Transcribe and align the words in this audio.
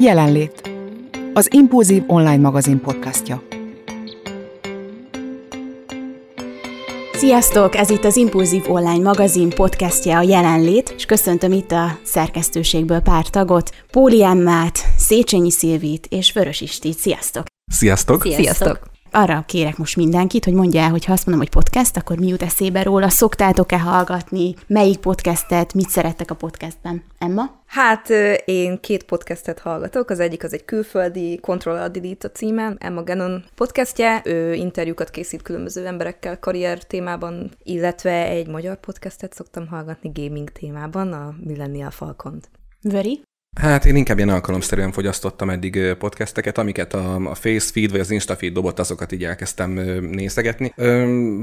Jelenlét. 0.00 0.70
Az 1.32 1.48
Impulzív 1.52 2.02
online 2.06 2.36
magazin 2.36 2.80
podcastja. 2.80 3.42
Sziasztok! 7.12 7.76
Ez 7.76 7.90
itt 7.90 8.04
az 8.04 8.16
Impulzív 8.16 8.70
online 8.70 9.02
magazin 9.02 9.50
podcastja 9.50 10.18
a 10.18 10.22
Jelenlét, 10.22 10.94
és 10.96 11.04
köszöntöm 11.04 11.52
itt 11.52 11.70
a 11.70 11.98
szerkesztőségből 12.02 13.00
pár 13.00 13.28
tagot, 13.28 13.70
Póli 13.90 14.24
Emmát, 14.24 14.78
Széchenyi 14.96 15.50
Szilvit 15.50 16.06
és 16.06 16.32
Vörös 16.32 16.60
Istit. 16.60 16.98
Sziasztok! 16.98 17.44
Sziasztok! 17.72 18.22
Sziasztok! 18.22 18.44
Sziasztok 18.44 18.95
arra 19.16 19.44
kérek 19.46 19.76
most 19.76 19.96
mindenkit, 19.96 20.44
hogy 20.44 20.54
mondja 20.54 20.80
el, 20.80 20.90
hogy 20.90 21.04
ha 21.04 21.12
azt 21.12 21.26
mondom, 21.26 21.44
hogy 21.44 21.54
podcast, 21.62 21.96
akkor 21.96 22.18
mi 22.18 22.26
jut 22.26 22.42
eszébe 22.42 22.82
róla, 22.82 23.08
szoktátok-e 23.08 23.78
hallgatni, 23.78 24.54
melyik 24.66 24.98
podcastet, 24.98 25.74
mit 25.74 25.88
szerettek 25.88 26.30
a 26.30 26.34
podcastben? 26.34 27.02
Emma? 27.18 27.42
Hát 27.66 28.08
én 28.44 28.80
két 28.80 29.04
podcastet 29.04 29.58
hallgatok, 29.58 30.10
az 30.10 30.20
egyik 30.20 30.44
az 30.44 30.52
egy 30.52 30.64
külföldi 30.64 31.38
Control 31.40 31.76
a 31.76 31.88
Delete 31.88 32.28
a 32.28 32.36
címe, 32.36 32.74
Emma 32.78 33.02
Gannon 33.02 33.44
podcastje, 33.54 34.22
ő 34.24 34.54
interjúkat 34.54 35.10
készít 35.10 35.42
különböző 35.42 35.86
emberekkel 35.86 36.38
karrier 36.38 36.78
témában, 36.82 37.50
illetve 37.62 38.26
egy 38.26 38.46
magyar 38.46 38.80
podcastet 38.80 39.34
szoktam 39.34 39.66
hallgatni 39.66 40.10
gaming 40.14 40.50
témában, 40.50 41.12
a 41.12 41.34
Millennial 41.44 41.90
Falcon-t. 41.90 42.48
Vöri? 42.82 43.22
Hát 43.60 43.84
én 43.84 43.96
inkább 43.96 44.16
ilyen 44.16 44.28
alkalomszerűen 44.28 44.92
fogyasztottam 44.92 45.50
eddig 45.50 45.94
podcasteket, 45.98 46.58
amiket 46.58 46.94
a, 46.94 47.14
a 47.14 47.34
Facefeed 47.34 47.90
vagy 47.90 48.00
az 48.00 48.10
Instafeed 48.10 48.52
dobott, 48.52 48.78
azokat 48.78 49.12
így 49.12 49.24
elkezdtem 49.24 49.70
nézegetni. 50.10 50.72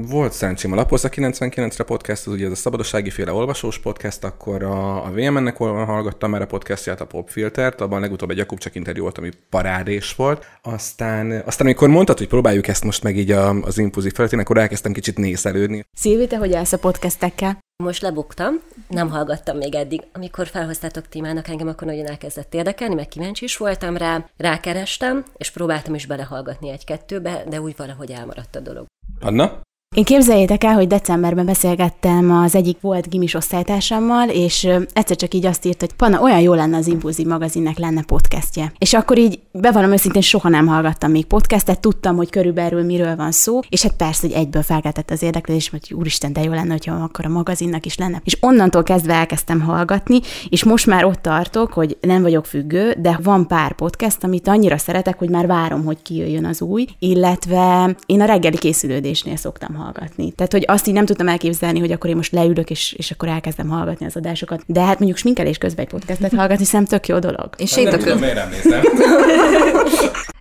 Volt 0.08 0.32
szerencsém 0.32 0.72
a 0.72 0.74
Lapozza 0.74 1.08
99-re 1.12 1.84
podcast, 1.84 2.26
az 2.26 2.32
ugye 2.32 2.44
ez 2.46 2.52
a 2.52 2.54
szabadossági 2.54 3.10
féle 3.10 3.32
olvasós 3.32 3.78
podcast, 3.78 4.24
akkor 4.24 4.62
a, 4.62 5.04
a 5.04 5.10
VMN-nek 5.10 5.56
hallgattam 5.56 6.30
már 6.30 6.42
a 6.42 6.46
podcastját, 6.46 7.00
a 7.00 7.06
Popfiltert, 7.06 7.80
abban 7.80 8.00
legutóbb 8.00 8.30
egy 8.30 8.36
Jakub 8.36 8.58
csak 8.58 8.74
interjú 8.74 9.02
volt, 9.02 9.18
ami 9.18 9.30
parádés 9.50 10.14
volt. 10.14 10.46
Aztán, 10.62 11.42
aztán 11.46 11.66
amikor 11.66 11.88
mondtad, 11.88 12.18
hogy 12.18 12.28
próbáljuk 12.28 12.68
ezt 12.68 12.84
most 12.84 13.02
meg 13.02 13.16
így 13.16 13.30
a, 13.30 13.60
az 13.60 13.78
impulzív 13.78 14.12
felületén, 14.12 14.40
akkor 14.40 14.58
elkezdtem 14.58 14.92
kicsit 14.92 15.18
nézelődni. 15.18 15.84
Szilvi, 15.92 16.26
te 16.26 16.36
hogy 16.36 16.54
állsz 16.54 16.72
a 16.72 16.78
podcastekkel? 16.78 17.62
Most 17.82 18.02
lebuktam, 18.02 18.60
nem 18.88 19.10
hallgattam 19.10 19.56
még 19.56 19.74
eddig. 19.74 20.02
Amikor 20.12 20.46
felhoztátok 20.46 21.08
témának 21.08 21.48
engem, 21.48 21.68
akkor 21.68 21.86
nagyon 21.86 22.06
elkezdett 22.06 22.54
érdekelni, 22.54 22.94
meg 22.94 23.08
kíváncsi 23.08 23.44
is 23.44 23.56
voltam 23.56 23.96
rá, 23.96 24.28
rákerestem, 24.36 25.24
és 25.36 25.50
próbáltam 25.50 25.94
is 25.94 26.06
belehallgatni 26.06 26.70
egy-kettőbe, 26.70 27.44
de 27.48 27.60
úgy 27.60 27.76
valahogy 27.76 28.10
elmaradt 28.10 28.56
a 28.56 28.60
dolog. 28.60 28.86
Anna? 29.20 29.60
Én 29.94 30.04
képzeljétek 30.04 30.64
el, 30.64 30.74
hogy 30.74 30.86
decemberben 30.86 31.46
beszélgettem 31.46 32.30
az 32.30 32.54
egyik 32.54 32.80
volt 32.80 33.08
gimis 33.08 33.34
osztálytársammal, 33.34 34.28
és 34.28 34.68
egyszer 34.92 35.16
csak 35.16 35.34
így 35.34 35.46
azt 35.46 35.64
írt, 35.64 35.80
hogy 35.80 35.92
Panna, 35.92 36.20
olyan 36.20 36.40
jó 36.40 36.54
lenne 36.54 36.76
az 36.76 36.86
Impulzív 36.86 37.26
magazinnek 37.26 37.78
lenne 37.78 38.02
podcastje. 38.02 38.72
És 38.78 38.94
akkor 38.94 39.18
így 39.18 39.40
bevallom 39.52 39.92
őszintén 39.92 40.22
soha 40.22 40.48
nem 40.48 40.66
hallgattam 40.66 41.10
még 41.10 41.24
podcastet, 41.24 41.80
tudtam, 41.80 42.16
hogy 42.16 42.30
körülbelül 42.30 42.84
miről 42.84 43.16
van 43.16 43.32
szó, 43.32 43.60
és 43.68 43.82
hát 43.82 43.96
persze, 43.96 44.26
hogy 44.26 44.36
egyből 44.36 44.62
felkeltett 44.62 45.10
az 45.10 45.22
érdeklődés, 45.22 45.68
hogy 45.70 45.94
úristen, 45.94 46.32
de 46.32 46.42
jó 46.42 46.52
lenne, 46.52 46.72
hogyha 46.72 46.94
akkor 46.94 47.24
a 47.24 47.28
magazinnak 47.28 47.86
is 47.86 47.96
lenne. 47.96 48.20
És 48.24 48.36
onnantól 48.40 48.82
kezdve 48.82 49.14
elkezdtem 49.14 49.60
hallgatni, 49.60 50.20
és 50.48 50.64
most 50.64 50.86
már 50.86 51.04
ott 51.04 51.22
tartok, 51.22 51.72
hogy 51.72 51.96
nem 52.00 52.22
vagyok 52.22 52.46
függő, 52.46 52.94
de 52.98 53.18
van 53.22 53.46
pár 53.46 53.74
podcast, 53.74 54.24
amit 54.24 54.48
annyira 54.48 54.78
szeretek, 54.78 55.18
hogy 55.18 55.30
már 55.30 55.46
várom, 55.46 55.84
hogy 55.84 56.02
kijöjjön 56.02 56.44
az 56.44 56.62
új, 56.62 56.86
illetve 56.98 57.96
én 58.06 58.20
a 58.20 58.24
reggeli 58.24 58.58
készülődésnél 58.58 59.36
szoktam 59.36 59.68
hallgatni 59.68 59.82
hallgatni. 59.84 60.32
Tehát, 60.32 60.52
hogy 60.52 60.64
azt 60.66 60.86
így 60.86 60.94
nem 60.94 61.04
tudtam 61.04 61.28
elképzelni, 61.28 61.78
hogy 61.78 61.92
akkor 61.92 62.10
én 62.10 62.16
most 62.16 62.32
leülök, 62.32 62.70
és, 62.70 62.92
és 62.92 63.10
akkor 63.10 63.28
elkezdem 63.28 63.68
hallgatni 63.68 64.06
az 64.06 64.16
adásokat. 64.16 64.62
De 64.66 64.80
hát 64.80 64.98
mondjuk 64.98 65.18
sminkelés 65.18 65.58
közben 65.58 65.84
egy 65.84 65.90
podcastet 65.90 66.34
hallgatni, 66.34 66.64
szerintem 66.64 66.98
tök 66.98 67.08
jó 67.08 67.18
dolog. 67.18 67.50
Én 67.56 67.66
séta 67.66 67.96
közben. 68.04 68.38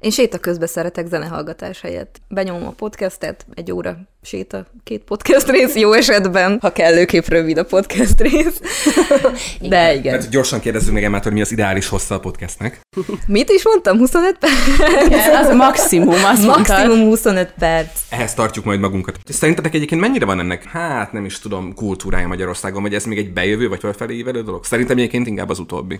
Én 0.03 0.11
séta 0.11 0.37
közben 0.37 0.67
szeretek 0.67 1.07
zenehallgatás 1.07 1.81
helyett. 1.81 2.21
Benyomom 2.27 2.67
a 2.67 2.71
podcastet, 2.71 3.45
egy 3.53 3.71
óra 3.71 3.97
séta, 4.21 4.65
két 4.83 5.03
podcast 5.03 5.49
rész, 5.49 5.75
jó 5.75 5.91
esetben, 5.91 6.57
ha 6.61 6.71
kellőképp 6.71 7.25
rövid 7.25 7.57
a 7.57 7.65
podcast 7.65 8.21
rész. 8.21 8.61
De 9.69 9.95
igen. 9.95 10.13
Mert 10.13 10.29
gyorsan 10.29 10.59
kérdezzük 10.59 10.93
meg 10.93 11.03
Emmát, 11.03 11.23
hogy 11.23 11.33
mi 11.33 11.41
az 11.41 11.51
ideális 11.51 11.87
hossza 11.87 12.15
a 12.15 12.19
podcastnek. 12.19 12.79
Mit 13.27 13.49
is 13.49 13.65
mondtam? 13.65 13.97
25 13.97 14.37
perc? 14.37 15.05
Igen, 15.05 15.35
az 15.35 15.47
a 15.47 15.53
maximum, 15.53 16.09
az 16.09 16.21
Maximum 16.21 16.49
mondtad. 16.49 16.97
25 16.97 17.53
perc. 17.59 18.01
Ehhez 18.09 18.33
tartjuk 18.33 18.65
majd 18.65 18.79
magunkat. 18.79 19.19
Szerintetek 19.25 19.73
egyébként 19.73 20.01
mennyire 20.01 20.25
van 20.25 20.39
ennek, 20.39 20.63
hát 20.63 21.11
nem 21.11 21.25
is 21.25 21.39
tudom, 21.39 21.73
kultúrája 21.73 22.27
Magyarországon, 22.27 22.81
vagy 22.81 22.93
ez 22.93 23.05
még 23.05 23.17
egy 23.17 23.33
bejövő, 23.33 23.69
vagy 23.69 23.79
felfelé 23.79 24.21
dolog? 24.21 24.65
Szerintem 24.65 24.97
egyébként 24.97 25.27
inkább 25.27 25.49
az 25.49 25.59
utóbbi. 25.59 25.99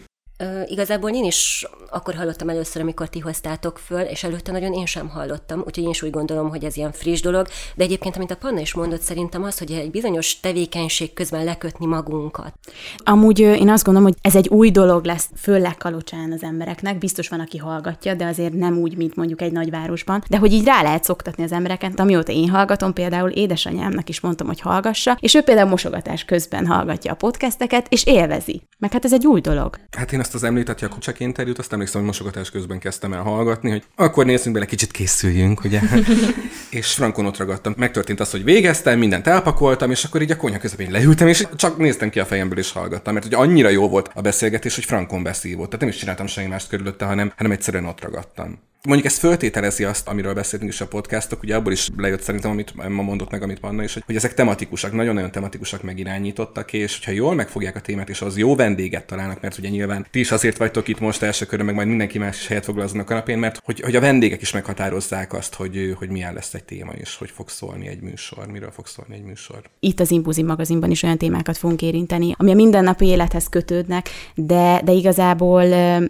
Igazából 0.66 1.10
én 1.10 1.24
is 1.24 1.68
akkor 1.90 2.16
hallottam 2.16 2.50
először, 2.50 2.82
amikor 2.82 3.10
ti 3.10 3.20
hoztátok 3.20 3.78
föl, 3.78 4.02
és 4.02 4.24
előtte 4.24 4.52
nagyon 4.52 4.74
én 4.74 4.86
sem 4.86 5.10
hallottam, 5.10 5.60
úgyhogy 5.60 5.84
én 5.84 5.90
is 5.90 6.02
úgy 6.02 6.10
gondolom, 6.10 6.50
hogy 6.50 6.64
ez 6.64 6.78
ilyen 6.78 6.92
friss 6.92 7.22
dolog, 7.22 7.48
de 7.76 7.84
egyébként, 7.84 8.16
amit 8.16 8.32
a 8.32 8.36
Panna 8.36 8.60
is 8.60 8.74
mondott, 8.74 9.02
szerintem 9.02 9.44
az, 9.44 9.58
hogy 9.58 9.72
egy 9.72 9.92
bizonyos 9.92 10.40
tevékenység 10.40 11.14
közben 11.14 11.44
lekötni 11.44 11.86
magunkat. 11.86 12.54
Amúgy 12.98 13.40
én 13.40 13.70
azt 13.70 13.84
gondolom, 13.84 14.10
hogy 14.10 14.18
ez 14.22 14.36
egy 14.36 14.48
új 14.48 14.72
dolog 14.72 15.06
lesz, 15.06 15.30
főleg 15.36 15.78
Kalocsán 15.78 16.32
az 16.32 16.44
embereknek, 16.44 16.98
biztos 16.98 17.30
van, 17.30 17.40
aki 17.40 17.58
hallgatja, 17.58 18.14
de 18.14 18.26
azért 18.26 18.54
nem 18.54 18.78
úgy, 18.78 18.98
mint 18.98 19.16
mondjuk 19.16 19.42
egy 19.42 19.52
nagyvárosban, 19.52 20.24
de 20.30 20.38
hogy 20.38 20.54
így 20.54 20.66
rá 20.66 20.82
lehet 20.82 21.04
szoktatni 21.04 21.44
az 21.44 21.52
embereket, 21.52 22.00
amióta 22.00 22.32
én 22.32 22.50
hallgatom, 22.50 22.94
például 22.94 23.30
édesanyámnak 23.30 24.10
is 24.10 24.20
mondtam, 24.20 24.48
hogy 24.48 24.60
hallgassa, 24.60 25.18
és 25.20 25.34
ő 25.34 25.42
például 25.42 25.70
mosogatás 25.70 26.26
közben 26.26 26.66
hallgatja 26.66 27.12
a 27.12 27.16
podcasteket, 27.16 27.86
és 27.90 28.06
élvezi. 28.06 28.62
Meg 28.78 28.92
hát 28.92 29.06
ez 29.06 29.14
egy 29.14 29.28
új 29.28 29.42
dolog. 29.42 29.80
Hát 29.92 30.12
én 30.12 30.20
azt 30.24 30.34
az 30.34 30.44
említett 30.44 30.82
Jakubcsák 30.82 31.20
interjút, 31.20 31.60
azt 31.60 31.74
emlékszem, 31.74 32.00
hogy 32.00 32.10
mosogatás 32.10 32.50
közben 32.50 32.80
kezdtem 32.80 33.14
el 33.14 33.22
hallgatni, 33.22 33.70
hogy 33.70 33.84
akkor 33.96 34.26
nézzünk 34.26 34.54
bele, 34.54 34.66
kicsit 34.66 34.92
készüljünk, 34.92 35.64
ugye? 35.64 35.82
és 36.70 36.94
frankon 36.94 37.26
ott 37.26 37.38
ragadtam. 37.38 37.74
Megtörtént 37.78 38.20
az, 38.20 38.32
hogy 38.32 38.44
végeztem, 38.44 39.00
mindent 39.00 39.28
elpakoltam, 39.28 39.92
és 39.92 40.04
akkor 40.04 40.22
így 40.22 40.32
a 40.32 40.38
konyha 40.38 40.60
közepén 40.60 40.92
leültem, 40.92 41.28
és 41.28 41.48
csak 41.56 41.78
néztem 41.78 42.10
ki 42.10 42.20
a 42.20 42.26
fejemből, 42.26 42.58
és 42.58 42.72
hallgattam, 42.72 43.14
mert 43.14 43.26
hogy 43.26 43.34
annyira 43.34 43.70
jó 43.70 43.90
volt 43.90 44.12
a 44.14 44.22
beszélgetés, 44.22 44.76
hogy 44.76 44.86
frankon 44.86 45.24
beszívott. 45.24 45.66
Tehát 45.66 45.80
nem 45.80 45.90
is 45.90 45.96
csináltam 45.96 46.28
semmi 46.28 46.48
mást 46.48 46.70
körülötte, 46.70 47.06
hanem, 47.06 47.34
hanem 47.36 47.52
egyszerűen 47.52 47.86
ott 47.86 48.02
ragadtam. 48.02 48.60
Mondjuk 48.88 49.08
ez 49.08 49.18
föltételezi 49.18 49.84
azt, 49.84 50.08
amiről 50.08 50.34
beszéltünk 50.34 50.72
is 50.72 50.82
a 50.82 50.88
podcastok, 50.88 51.44
ugye 51.44 51.56
abból 51.56 51.72
is 51.72 51.90
lejött 51.98 52.22
szerintem, 52.22 52.52
amit 52.52 52.90
ma 52.90 53.02
mondott 53.02 53.32
meg, 53.32 53.44
amit 53.44 53.60
Panna 53.60 53.84
is, 53.84 53.94
hogy, 53.94 54.04
hogy 54.06 54.16
ezek 54.16 54.34
tematikusak, 54.34 54.94
nagyon-nagyon 54.94 55.32
tematikusak 55.32 55.84
megirányítottak, 55.84 56.74
és 56.74 56.98
hogyha 56.98 57.12
jól 57.12 57.36
megfogják 57.36 57.76
a 57.76 57.80
témát, 57.80 58.10
és 58.10 58.22
az 58.22 58.38
jó 58.38 58.56
vendéget 58.56 59.06
találnak, 59.06 59.42
mert 59.42 59.58
ugye 59.58 59.70
nyilván 59.70 60.06
ti 60.12 60.20
is 60.20 60.32
azért 60.32 60.58
vagytok 60.58 60.88
itt 60.88 61.00
most 61.00 61.22
első 61.22 61.46
körön, 61.46 61.66
meg 61.66 61.76
majd 61.76 61.88
mindenki 61.88 62.18
más 62.18 62.40
is 62.40 62.48
helyet 62.48 62.66
foglal 62.66 62.86
azon 62.86 63.00
a 63.00 63.04
kanapén, 63.04 63.38
mert 63.38 63.62
hogy, 63.64 63.80
hogy 63.80 63.96
a 63.96 64.00
vendégek 64.00 64.42
is 64.42 64.52
meghatározzák 64.52 65.34
azt, 65.34 65.54
hogy, 65.54 65.96
hogy 65.98 66.10
milyen 66.10 66.34
lesz 66.34 66.54
egy 66.54 66.64
téma, 66.64 66.92
és 66.92 67.16
hogy 67.16 67.30
fog 67.30 67.50
szólni 67.50 67.88
egy 67.88 68.02
műsor, 68.02 68.48
miről 68.48 68.72
fog 68.72 68.88
szólni 68.88 69.16
egy 69.16 69.24
műsor. 69.24 69.62
Itt 69.80 70.00
az 70.00 70.12
Impulzív 70.12 70.46
magazinban 70.46 70.92
is 70.92 71.04
olyan 71.04 71.18
témákat 71.18 71.58
fogunk 71.58 71.82
érinteni, 71.82 72.34
ami 72.38 72.52
a 72.52 72.56
mindennapi 72.56 73.06
élethez 73.06 73.48
kötődnek, 73.50 74.10
de, 74.36 74.82
de 74.84 74.92
igazából 74.92 75.64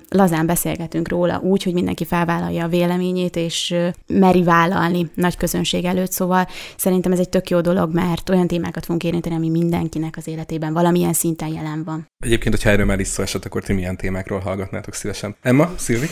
lazán 0.10 0.46
beszélgetünk 0.46 1.08
róla 1.08 1.40
úgy, 1.40 1.64
hogy 1.64 1.74
mindenki 1.74 2.06
felvállalja 2.06 2.62
a 2.64 2.68
véleményét, 2.68 3.36
és 3.36 3.76
meri 4.08 4.44
vállalni 4.44 5.12
nagy 5.14 5.38
közönség 5.38 5.86
előtt, 5.86 6.12
szóval 6.12 6.48
szerintem 6.78 7.12
ez 7.12 7.20
egy 7.20 7.30
tök 7.30 7.50
jó 7.50 7.62
dolog, 7.62 7.94
mert 7.94 8.30
olyan 8.30 8.48
témákat 8.48 8.86
fogunk 8.86 9.04
érinteni, 9.04 9.36
ami 9.36 9.50
mindenkinek 9.50 10.18
az 10.18 10.28
életében 10.28 10.74
valamilyen 10.74 11.14
szinten 11.14 11.48
jelen 11.48 11.84
van. 11.84 12.08
Egyébként, 12.26 12.56
hogyha 12.56 12.70
erről 12.70 12.86
már 12.86 13.00
is 13.00 13.08
szó 13.08 13.24
esett, 13.24 13.46
akkor 13.46 13.64
ti 13.64 13.74
milyen 13.74 13.98
témákról 13.98 14.40
hallgatnátok 14.40 14.94
szívesen? 14.94 15.36
Emma, 15.42 15.72
Szilvi? 15.76 16.08